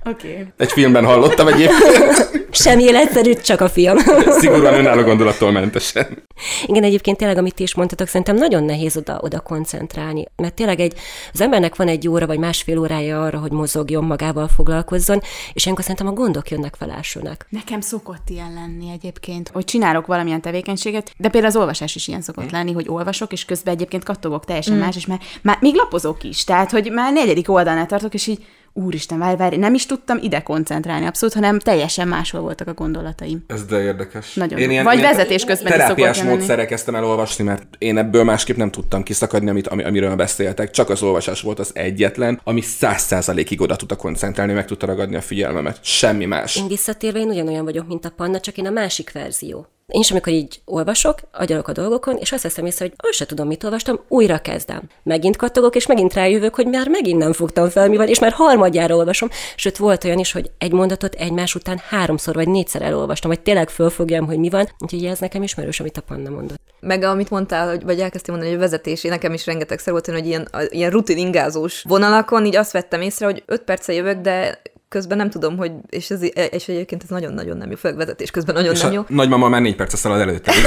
Oké. 0.05 0.31
Okay. 0.31 0.45
Egy 0.57 0.71
filmben 0.71 1.05
hallottam 1.05 1.47
egyébként. 1.47 2.29
Semmi 2.51 2.83
életszerű, 2.83 3.33
csak 3.33 3.61
a 3.61 3.69
film. 3.69 3.97
Szigorúan 4.39 4.73
önálló 4.73 5.01
gondolattól 5.01 5.51
mentesen. 5.51 6.23
Igen, 6.65 6.83
egyébként 6.83 7.17
tényleg, 7.17 7.37
amit 7.37 7.55
ti 7.55 7.63
is 7.63 7.75
mondtatok, 7.75 8.07
szerintem 8.07 8.35
nagyon 8.35 8.63
nehéz 8.63 8.97
oda, 8.97 9.19
oda 9.21 9.39
koncentrálni. 9.39 10.25
Mert 10.35 10.53
tényleg 10.53 10.79
egy, 10.79 10.93
az 11.33 11.41
embernek 11.41 11.75
van 11.75 11.87
egy 11.87 12.07
óra 12.07 12.27
vagy 12.27 12.39
másfél 12.39 12.77
órája 12.77 13.23
arra, 13.23 13.39
hogy 13.39 13.51
mozogjon, 13.51 14.03
magával 14.03 14.47
foglalkozzon, 14.47 15.21
és 15.53 15.63
ilyenkor 15.63 15.83
szerintem 15.83 16.07
a 16.07 16.13
gondok 16.13 16.49
jönnek 16.49 16.75
fel 16.75 16.91
elsőnek. 16.91 17.45
Nekem 17.49 17.81
szokott 17.81 18.29
ilyen 18.29 18.53
lenni 18.53 18.91
egyébként, 18.91 19.49
hogy 19.53 19.63
csinálok 19.63 20.05
valamilyen 20.05 20.41
tevékenységet, 20.41 21.11
de 21.17 21.29
például 21.29 21.53
az 21.53 21.59
olvasás 21.59 21.95
is 21.95 22.07
ilyen 22.07 22.21
szokott 22.21 22.51
lenni, 22.51 22.71
hogy 22.71 22.85
olvasok, 22.89 23.31
és 23.31 23.45
közben 23.45 23.73
egyébként 23.73 24.03
kattogok 24.03 24.45
teljesen 24.45 24.75
mm. 24.75 24.79
más, 24.79 24.95
és 24.95 25.05
már, 25.05 25.19
már 25.41 25.57
még 25.61 25.75
lapozok 25.75 26.23
is. 26.23 26.43
Tehát, 26.43 26.71
hogy 26.71 26.91
már 26.91 27.13
negyedik 27.13 27.49
oldalnál 27.49 27.85
tartok, 27.85 28.13
és 28.13 28.27
így 28.27 28.45
úristen, 28.73 29.19
várj, 29.19 29.37
várj, 29.37 29.55
nem 29.55 29.73
is 29.73 29.85
tudtam 29.85 30.17
ide 30.21 30.41
koncentrálni 30.41 31.05
abszolút, 31.05 31.35
hanem 31.35 31.59
teljesen 31.59 32.07
máshol 32.07 32.41
voltak 32.41 32.67
a 32.67 32.73
gondolataim. 32.73 33.43
Ez 33.47 33.65
de 33.65 33.81
érdekes. 33.81 34.33
Nagyon. 34.33 34.59
Én 34.59 34.69
ilyen, 34.69 34.83
Vagy 34.83 34.97
ilyen 34.97 35.11
vezetés 35.11 35.43
közben 35.43 35.71
terápiás 35.71 36.17
is 36.17 36.23
módszerre 36.23 36.65
kezdtem 36.65 36.95
el 36.95 37.05
olvasni, 37.05 37.43
mert 37.43 37.63
én 37.77 37.97
ebből 37.97 38.23
másképp 38.23 38.57
nem 38.57 38.71
tudtam 38.71 39.03
kiszakadni, 39.03 39.49
amit, 39.49 39.67
am, 39.67 39.79
amiről 39.85 40.15
beszéltek. 40.15 40.71
Csak 40.71 40.89
az 40.89 41.03
olvasás 41.03 41.41
volt 41.41 41.59
az 41.59 41.71
egyetlen, 41.73 42.41
ami 42.43 42.61
száz 42.61 43.01
százalékig 43.01 43.61
oda 43.61 43.75
tudta 43.75 43.95
koncentrálni, 43.95 44.53
meg 44.53 44.65
tudta 44.65 44.85
ragadni 44.85 45.15
a 45.15 45.21
figyelmemet. 45.21 45.79
Semmi 45.81 46.25
más. 46.25 46.55
Én 46.55 46.67
visszatérve 46.67 47.19
én 47.19 47.27
ugyanolyan 47.29 47.63
vagyok, 47.63 47.87
mint 47.87 48.05
a 48.05 48.09
Panna, 48.09 48.39
csak 48.39 48.57
én 48.57 48.65
a 48.65 48.69
másik 48.69 49.11
verzió. 49.11 49.67
Én 49.89 49.99
is, 49.99 50.11
amikor 50.11 50.33
így 50.33 50.61
olvasok, 50.65 51.19
agyalok 51.31 51.67
a 51.67 51.71
dolgokon, 51.71 52.17
és 52.17 52.31
azt 52.31 52.43
hiszem 52.43 52.65
észre, 52.65 52.85
hogy 52.85 52.93
azt 52.97 53.17
se 53.17 53.25
tudom, 53.25 53.47
mit 53.47 53.63
olvastam, 53.63 53.99
újra 54.07 54.37
kezdem. 54.37 54.81
Megint 55.03 55.35
kattogok, 55.35 55.75
és 55.75 55.85
megint 55.85 56.13
rájövök, 56.13 56.55
hogy 56.55 56.67
már 56.67 56.87
megint 56.87 57.19
nem 57.19 57.33
fogtam 57.33 57.69
fel, 57.69 57.89
mi 57.89 57.97
van, 57.97 58.07
és 58.07 58.19
már 58.19 58.31
harmadjára 58.31 58.95
olvasom. 58.95 59.29
Sőt, 59.55 59.77
volt 59.77 60.03
olyan 60.03 60.19
is, 60.19 60.31
hogy 60.31 60.51
egy 60.57 60.71
mondatot 60.71 61.13
egymás 61.13 61.55
után 61.55 61.81
háromszor 61.89 62.35
vagy 62.35 62.47
négyszer 62.47 62.81
elolvastam, 62.81 63.29
hogy 63.29 63.39
tényleg 63.39 63.69
fölfogjam, 63.69 64.25
hogy 64.25 64.37
mi 64.37 64.49
van. 64.49 64.69
Úgyhogy 64.79 65.05
ez 65.05 65.19
nekem 65.19 65.43
ismerős, 65.43 65.79
amit 65.79 65.97
a 65.97 66.01
Panna 66.01 66.29
mondott. 66.29 66.57
Meg 66.79 67.03
amit 67.03 67.29
mondtál, 67.29 67.67
hogy, 67.69 67.83
vagy 67.83 67.99
elkezdtem 67.99 68.33
mondani, 68.33 68.55
hogy 68.55 68.63
a 68.63 68.69
vezetés, 68.69 69.03
én 69.03 69.11
nekem 69.11 69.33
is 69.33 69.45
rengeteg 69.45 69.79
volt, 69.85 70.05
hogy 70.05 70.25
ilyen, 70.25 70.47
ilyen 70.69 70.89
rutin 70.91 71.17
ingázós 71.17 71.83
vonalakon, 71.87 72.45
így 72.45 72.55
azt 72.55 72.71
vettem 72.71 73.01
észre, 73.01 73.25
hogy 73.25 73.43
öt 73.45 73.61
perce 73.61 73.93
jövök, 73.93 74.17
de 74.17 74.61
közben 74.89 75.17
nem 75.17 75.29
tudom, 75.29 75.57
hogy, 75.57 75.71
és, 75.89 76.09
ez, 76.09 76.21
és 76.51 76.67
egyébként 76.67 77.03
ez 77.03 77.09
nagyon-nagyon 77.09 77.57
nem 77.57 77.69
jó, 77.69 77.75
főleg 77.75 77.97
vezetés 77.97 78.31
közben 78.31 78.55
nagyon 78.55 78.73
és 78.73 78.81
nem 78.81 78.91
jó. 78.91 79.01
nagymama 79.07 79.49
már 79.49 79.61
négy 79.61 79.75
perc 79.75 79.97
szalad 79.97 80.21
előtte. 80.21 80.53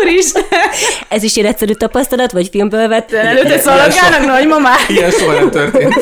Úristen! 0.00 0.42
Ez 1.08 1.22
is 1.22 1.36
életszerű 1.36 1.72
tapasztalat, 1.72 2.32
vagy 2.32 2.48
filmből 2.48 2.88
vett? 2.88 3.12
Előtte 3.12 3.58
szaladgálnak 3.58 4.26
nagymamák? 4.26 4.88
Ilyen 4.88 5.10
soha 5.10 5.32
nem 5.32 5.50
történt. 5.50 5.94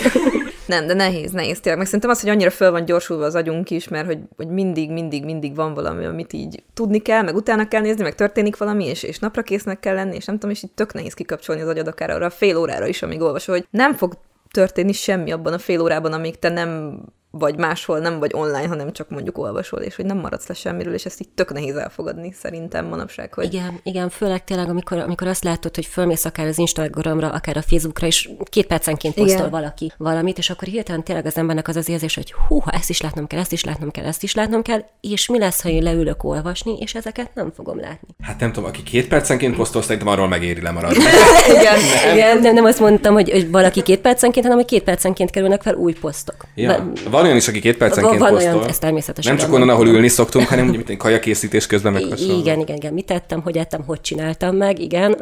Nem, 0.67 0.87
de 0.87 0.95
nehéz, 0.95 1.31
nehéz 1.31 1.61
tényleg. 1.61 1.77
Meg 1.77 1.87
szerintem 1.87 2.11
az, 2.11 2.21
hogy 2.21 2.31
annyira 2.31 2.51
föl 2.51 2.71
van 2.71 2.85
gyorsulva 2.85 3.25
az 3.25 3.35
agyunk 3.35 3.71
is, 3.71 3.89
mert 3.89 4.07
hogy, 4.07 4.19
hogy 4.37 4.49
mindig, 4.49 4.91
mindig, 4.91 5.25
mindig 5.25 5.55
van 5.55 5.75
valami, 5.75 6.05
amit 6.05 6.33
így 6.33 6.63
tudni 6.75 6.99
kell, 6.99 7.23
meg 7.23 7.35
utána 7.35 7.69
kell 7.69 7.81
nézni, 7.81 8.03
meg 8.03 8.15
történik 8.15 8.57
valami, 8.57 8.87
és, 8.87 9.03
és 9.03 9.19
napra 9.19 9.43
késznek 9.43 9.81
kell 9.81 9.95
lenni, 9.95 10.15
és 10.15 10.25
nem 10.25 10.35
tudom, 10.35 10.51
és 10.51 10.63
így 10.63 10.73
tök 10.75 10.93
nehéz 10.93 11.15
kikapcsolni 11.15 11.63
az 11.63 11.69
agyad 11.69 11.87
akár 11.87 12.11
arra 12.11 12.27
a 12.27 12.31
fél 12.31 12.57
órára 12.57 12.87
is, 12.87 13.03
amíg 13.03 13.21
olvasol, 13.21 13.55
hogy 13.55 13.67
nem 13.71 13.95
fog 13.95 14.19
történni 14.57 14.93
semmi 14.93 15.33
abban 15.33 15.53
a 15.53 15.59
fél 15.59 15.81
órában, 15.81 16.13
amíg 16.13 16.39
te 16.39 16.49
nem 16.49 17.01
vagy 17.31 17.57
máshol, 17.57 17.99
nem 17.99 18.19
vagy 18.19 18.31
online, 18.35 18.67
hanem 18.67 18.93
csak 18.93 19.09
mondjuk 19.09 19.39
olvasol, 19.39 19.81
és 19.81 19.97
hogy 19.97 20.05
nem 20.05 20.19
maradsz 20.19 20.47
le 20.47 20.55
semmiről, 20.55 20.95
és 20.95 21.05
ezt 21.05 21.21
így 21.21 21.29
tök 21.29 21.53
nehéz 21.53 21.77
elfogadni 21.77 22.33
szerintem 22.33 22.87
manapság. 22.87 23.35
Hogy... 23.35 23.55
Igen, 23.55 23.81
igen, 23.83 24.09
főleg 24.09 24.45
tényleg, 24.45 24.69
amikor, 24.69 24.99
amikor 24.99 25.27
azt 25.27 25.45
látod, 25.45 25.75
hogy 25.75 25.87
fölmész 25.87 26.25
akár 26.25 26.47
az 26.47 26.59
Instagramra, 26.59 27.29
akár 27.31 27.57
a 27.57 27.63
Facebookra, 27.63 28.07
és 28.07 28.31
két 28.45 28.67
percenként 28.67 29.15
posztol 29.15 29.51
valaki 29.51 29.93
valamit, 29.97 30.39
és 30.39 30.51
akkor 30.51 30.69
hirtelen 30.69 31.05
tényleg 31.05 31.27
az 31.27 31.37
embernek 31.37 31.69
az 31.69 31.77
az 31.77 31.89
érzés, 31.89 32.15
hogy 32.15 32.33
hú, 32.33 32.63
ezt 32.67 32.91
is 32.91 33.01
látnom 33.01 33.27
kell, 33.27 33.41
ezt 33.41 33.53
is 33.53 33.65
látnom 33.65 33.91
kell, 33.91 34.05
ezt 34.05 34.23
is 34.23 34.35
látnom 34.35 34.63
kell, 34.63 34.85
és 35.01 35.29
mi 35.29 35.39
lesz, 35.39 35.63
ha 35.63 35.69
én 35.69 35.83
leülök 35.83 36.25
olvasni, 36.25 36.79
és 36.79 36.95
ezeket 36.95 37.35
nem 37.35 37.53
fogom 37.53 37.81
látni. 37.81 38.09
Hát 38.23 38.41
nem 38.41 38.53
tudom, 38.53 38.69
aki 38.69 38.83
két 38.83 39.09
percenként 39.09 39.57
posztol, 39.57 39.83
szerintem 39.83 40.09
arról 40.09 40.29
megéri 40.29 40.61
lemaradni. 40.63 41.05
igen, 41.59 41.79
nem. 42.05 42.17
igen 42.17 42.39
nem, 42.39 42.55
nem 42.55 42.65
azt 42.65 42.81
mondtam, 42.81 43.15
hogy, 43.15 43.31
hogy 43.31 43.51
valaki 43.51 43.83
két 43.83 44.01
percenként, 44.01 44.45
hanem 44.45 44.61
hogy 44.61 44.71
két 44.71 44.83
percenként 44.83 45.31
kerülnek 45.31 45.63
fel 45.63 45.75
új 45.75 45.93
posztok. 45.93 46.37
Ja. 46.55 46.93
Van 47.17 47.25
olyan 47.25 47.37
is, 47.37 47.49
aki 47.49 47.61
két 47.61 47.77
percenként 47.77 48.19
Van 48.19 48.31
posztol. 48.31 48.55
olyan, 48.55 48.69
ez 48.69 48.79
természetesen. 48.79 49.35
Nem 49.35 49.45
csak 49.45 49.53
onnan, 49.55 49.69
ahol 49.69 49.87
ülni 49.87 50.09
szoktunk, 50.09 50.49
hanem 50.49 50.69
úgy, 50.69 50.87
mint 50.87 50.99
kajakészítés 50.99 51.67
közben 51.67 51.93
meg 51.93 52.03
hasonló. 52.03 52.39
Igen, 52.39 52.61
igen, 52.61 52.77
igen. 52.77 52.93
Mit 52.93 53.05
tettem, 53.05 53.41
hogy 53.43 53.57
ettem, 53.57 53.83
hogy 53.87 54.01
csináltam 54.01 54.57
meg, 54.57 54.79
igen. 54.79 55.17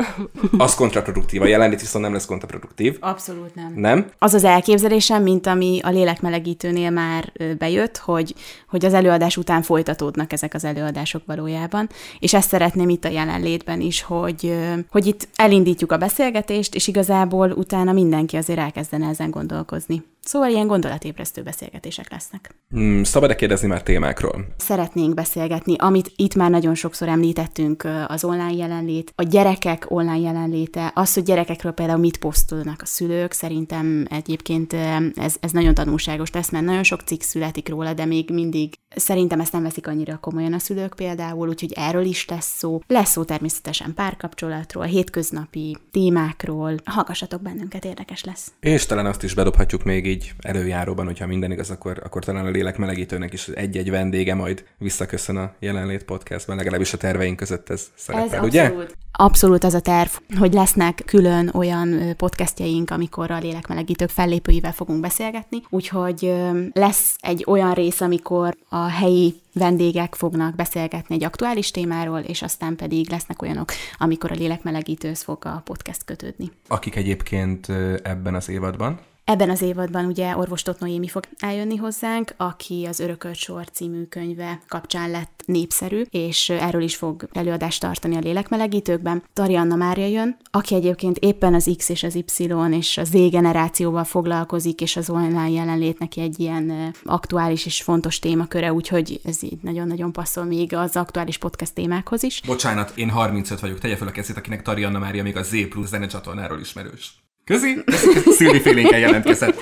Az 0.58 0.74
kontraproduktív. 0.74 1.42
A 1.42 1.46
jelenlét 1.46 1.80
viszont 1.80 2.04
nem 2.04 2.12
lesz 2.12 2.26
kontraproduktív. 2.26 2.96
Abszolút 3.00 3.54
nem. 3.54 3.72
Nem? 3.76 4.06
Az 4.18 4.34
az 4.34 4.44
elképzelésem, 4.44 5.22
mint 5.22 5.46
ami 5.46 5.80
a 5.82 5.90
lélekmelegítőnél 5.90 6.90
már 6.90 7.32
bejött, 7.58 7.96
hogy, 7.98 8.34
hogy 8.68 8.84
az 8.84 8.94
előadás 8.94 9.36
után 9.36 9.62
folytatódnak 9.62 10.32
ezek 10.32 10.54
az 10.54 10.64
előadások 10.64 11.22
valójában. 11.26 11.88
És 12.18 12.34
ezt 12.34 12.48
szeretném 12.48 12.88
itt 12.88 13.04
a 13.04 13.08
jelenlétben 13.08 13.80
is, 13.80 14.02
hogy, 14.02 14.54
hogy 14.90 15.06
itt 15.06 15.28
elindítjuk 15.36 15.92
a 15.92 15.96
beszélgetést, 15.96 16.74
és 16.74 16.86
igazából 16.86 17.50
utána 17.50 17.92
mindenki 17.92 18.36
azért 18.36 18.58
elkezdene 18.58 19.08
ezen 19.08 19.30
gondolkozni. 19.30 20.02
Szóval 20.24 20.50
ilyen 20.50 20.66
gondolatébresztő 20.66 21.42
beszélgetések 21.42 22.10
lesznek. 22.10 22.54
Hmm, 22.70 23.04
szabad-e 23.04 23.34
kérdezni 23.34 23.68
már 23.68 23.82
témákról? 23.82 24.46
Szeretnénk 24.56 25.14
beszélgetni, 25.14 25.74
amit 25.78 26.12
itt 26.16 26.34
már 26.34 26.50
nagyon 26.50 26.74
sokszor 26.74 27.08
említettünk, 27.08 27.88
az 28.06 28.24
online 28.24 28.52
jelenlét, 28.52 29.12
a 29.14 29.22
gyerekek 29.22 29.86
online 29.88 30.18
jelenléte, 30.18 30.92
az, 30.94 31.14
hogy 31.14 31.22
gyerekekről 31.22 31.72
például 31.72 31.98
mit 31.98 32.16
posztolnak 32.16 32.82
a 32.82 32.86
szülők, 32.86 33.32
szerintem 33.32 34.06
egyébként 34.10 34.72
ez, 35.14 35.36
ez 35.40 35.50
nagyon 35.50 35.74
tanulságos 35.74 36.30
lesz, 36.30 36.50
mert 36.50 36.64
nagyon 36.64 36.82
sok 36.82 37.00
cikk 37.00 37.20
születik 37.20 37.68
róla, 37.68 37.92
de 37.92 38.04
még 38.04 38.30
mindig 38.30 38.74
szerintem 38.96 39.40
ezt 39.40 39.52
nem 39.52 39.62
veszik 39.62 39.86
annyira 39.86 40.18
komolyan 40.18 40.52
a 40.52 40.58
szülők 40.58 40.94
például, 40.96 41.48
úgyhogy 41.48 41.72
erről 41.76 42.04
is 42.04 42.28
lesz 42.28 42.56
szó. 42.56 42.80
Lesz 42.86 43.10
szó 43.10 43.24
természetesen 43.24 43.94
párkapcsolatról, 43.94 44.84
hétköznapi 44.84 45.76
témákról. 45.90 46.74
Hallgassatok 46.84 47.42
bennünket, 47.42 47.84
érdekes 47.84 48.24
lesz. 48.24 48.52
És 48.60 48.86
talán 48.86 49.06
azt 49.06 49.22
is 49.22 49.34
bedobhatjuk 49.34 49.84
még 49.84 50.06
így 50.06 50.13
előjáróban, 50.38 51.04
hogyha 51.04 51.26
minden 51.26 51.52
igaz, 51.52 51.70
akkor, 51.70 52.00
akkor 52.04 52.24
talán 52.24 52.46
a 52.46 52.50
lélek 52.50 52.76
melegítőnek 52.76 53.32
is 53.32 53.48
egy-egy 53.48 53.90
vendége 53.90 54.34
majd 54.34 54.64
visszaköszön 54.78 55.36
a 55.36 55.52
jelenlét 55.58 56.04
podcastban, 56.04 56.56
legalábbis 56.56 56.92
a 56.92 56.96
terveink 56.96 57.36
között 57.36 57.70
ez 57.70 57.86
szerepel, 57.94 58.38
ez 58.38 58.44
ugye? 58.44 58.62
Abszolút. 58.62 58.96
Abszolút 59.16 59.64
az 59.64 59.74
a 59.74 59.80
terv, 59.80 60.10
hogy 60.38 60.52
lesznek 60.52 61.02
külön 61.06 61.50
olyan 61.52 62.16
podcastjaink, 62.16 62.90
amikor 62.90 63.30
a 63.30 63.38
lélekmelegítők 63.38 64.08
fellépőivel 64.08 64.72
fogunk 64.72 65.00
beszélgetni, 65.00 65.62
úgyhogy 65.68 66.32
lesz 66.72 67.16
egy 67.20 67.44
olyan 67.46 67.74
rész, 67.74 68.00
amikor 68.00 68.56
a 68.68 68.86
helyi 68.86 69.34
vendégek 69.52 70.14
fognak 70.14 70.54
beszélgetni 70.54 71.14
egy 71.14 71.24
aktuális 71.24 71.70
témáról, 71.70 72.18
és 72.18 72.42
aztán 72.42 72.76
pedig 72.76 73.10
lesznek 73.10 73.42
olyanok, 73.42 73.72
amikor 73.98 74.32
a 74.32 74.34
lélekmelegítőhöz 74.34 75.22
fog 75.22 75.44
a 75.44 75.62
podcast 75.64 76.04
kötődni. 76.04 76.50
Akik 76.68 76.96
egyébként 76.96 77.68
ebben 78.02 78.34
az 78.34 78.48
évadban 78.48 79.00
Ebben 79.24 79.50
az 79.50 79.62
évadban 79.62 80.04
ugye 80.04 80.36
orvos 80.36 80.62
Totnoémi 80.62 81.08
fog 81.08 81.24
eljönni 81.38 81.76
hozzánk, 81.76 82.34
aki 82.36 82.84
az 82.84 83.00
Örökölt 83.00 83.36
Sor 83.36 83.70
című 83.70 84.04
könyve 84.04 84.60
kapcsán 84.68 85.10
lett 85.10 85.42
népszerű, 85.46 86.02
és 86.10 86.50
erről 86.50 86.82
is 86.82 86.96
fog 86.96 87.28
előadást 87.32 87.80
tartani 87.80 88.16
a 88.16 88.20
lélekmelegítőkben. 88.20 89.22
Tarianna 89.32 89.76
Mária 89.76 90.06
jön, 90.06 90.36
aki 90.50 90.74
egyébként 90.74 91.18
éppen 91.18 91.54
az 91.54 91.70
X 91.76 91.88
és 91.88 92.02
az 92.02 92.14
Y 92.14 92.52
és 92.70 92.98
a 92.98 93.04
Z 93.04 93.12
generációval 93.30 94.04
foglalkozik, 94.04 94.80
és 94.80 94.96
az 94.96 95.10
online 95.10 95.50
jelenlét 95.50 95.98
neki 95.98 96.20
egy 96.20 96.40
ilyen 96.40 96.94
aktuális 97.04 97.66
és 97.66 97.82
fontos 97.82 98.18
témaköre, 98.18 98.72
úgyhogy 98.72 99.20
ez 99.24 99.42
így 99.42 99.58
nagyon-nagyon 99.62 100.12
passzol 100.12 100.44
még 100.44 100.74
az 100.74 100.96
aktuális 100.96 101.38
podcast 101.38 101.74
témákhoz 101.74 102.22
is. 102.22 102.40
Bocsánat, 102.46 102.92
én 102.96 103.10
35 103.10 103.60
vagyok, 103.60 103.78
tegye 103.78 103.96
fel 103.96 104.08
a 104.08 104.10
kezét, 104.10 104.36
akinek 104.36 104.62
Tarianna 104.62 104.98
Mária 104.98 105.22
még 105.22 105.36
a 105.36 105.42
Z 105.42 105.68
plusz 105.68 105.88
zenecsatornáról 105.88 106.60
ismerős. 106.60 107.22
Közi, 107.44 107.78
Szilvi 108.36 108.60
félénken 108.60 108.98
jelentkezett. 108.98 109.56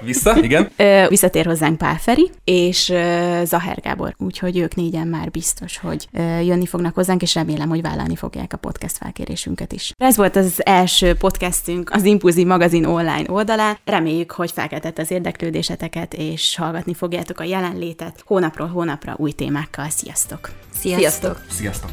Vissza, 0.00 0.36
igen? 0.42 0.70
Ö, 0.76 1.06
visszatér 1.08 1.46
hozzánk 1.46 1.78
Pál 1.78 1.96
Feri, 1.96 2.30
és 2.44 2.88
ö, 2.88 3.40
Zaher 3.44 3.80
Gábor, 3.80 4.14
úgyhogy 4.18 4.58
ők 4.58 4.74
négyen 4.74 5.06
már 5.06 5.30
biztos, 5.30 5.78
hogy 5.78 6.08
ö, 6.12 6.40
jönni 6.40 6.66
fognak 6.66 6.94
hozzánk, 6.94 7.22
és 7.22 7.34
remélem, 7.34 7.68
hogy 7.68 7.82
vállalni 7.82 8.16
fogják 8.16 8.52
a 8.52 8.56
podcast 8.56 8.96
felkérésünket 8.96 9.72
is. 9.72 9.92
Ez 9.96 10.16
volt 10.16 10.36
az 10.36 10.66
első 10.66 11.14
podcastünk 11.14 11.90
az 11.92 12.04
Impulzív 12.04 12.46
magazin 12.46 12.84
online 12.84 13.24
oldalán. 13.30 13.76
Reméljük, 13.84 14.30
hogy 14.30 14.50
felkeltett 14.50 14.98
az 14.98 15.10
érdeklődéseteket, 15.10 16.14
és 16.14 16.56
hallgatni 16.56 16.94
fogjátok 16.94 17.40
a 17.40 17.44
jelenlétet 17.44 18.22
hónapról 18.26 18.68
hónapra 18.68 19.14
új 19.16 19.32
témákkal. 19.32 19.88
Sziasztok! 19.88 20.50
Sziasztok! 20.78 21.40
Sziasztok! 21.50 21.90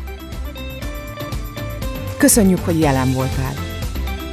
Köszönjük, 2.18 2.60
hogy 2.60 2.80
jelen 2.80 3.14
voltál! 3.14 3.71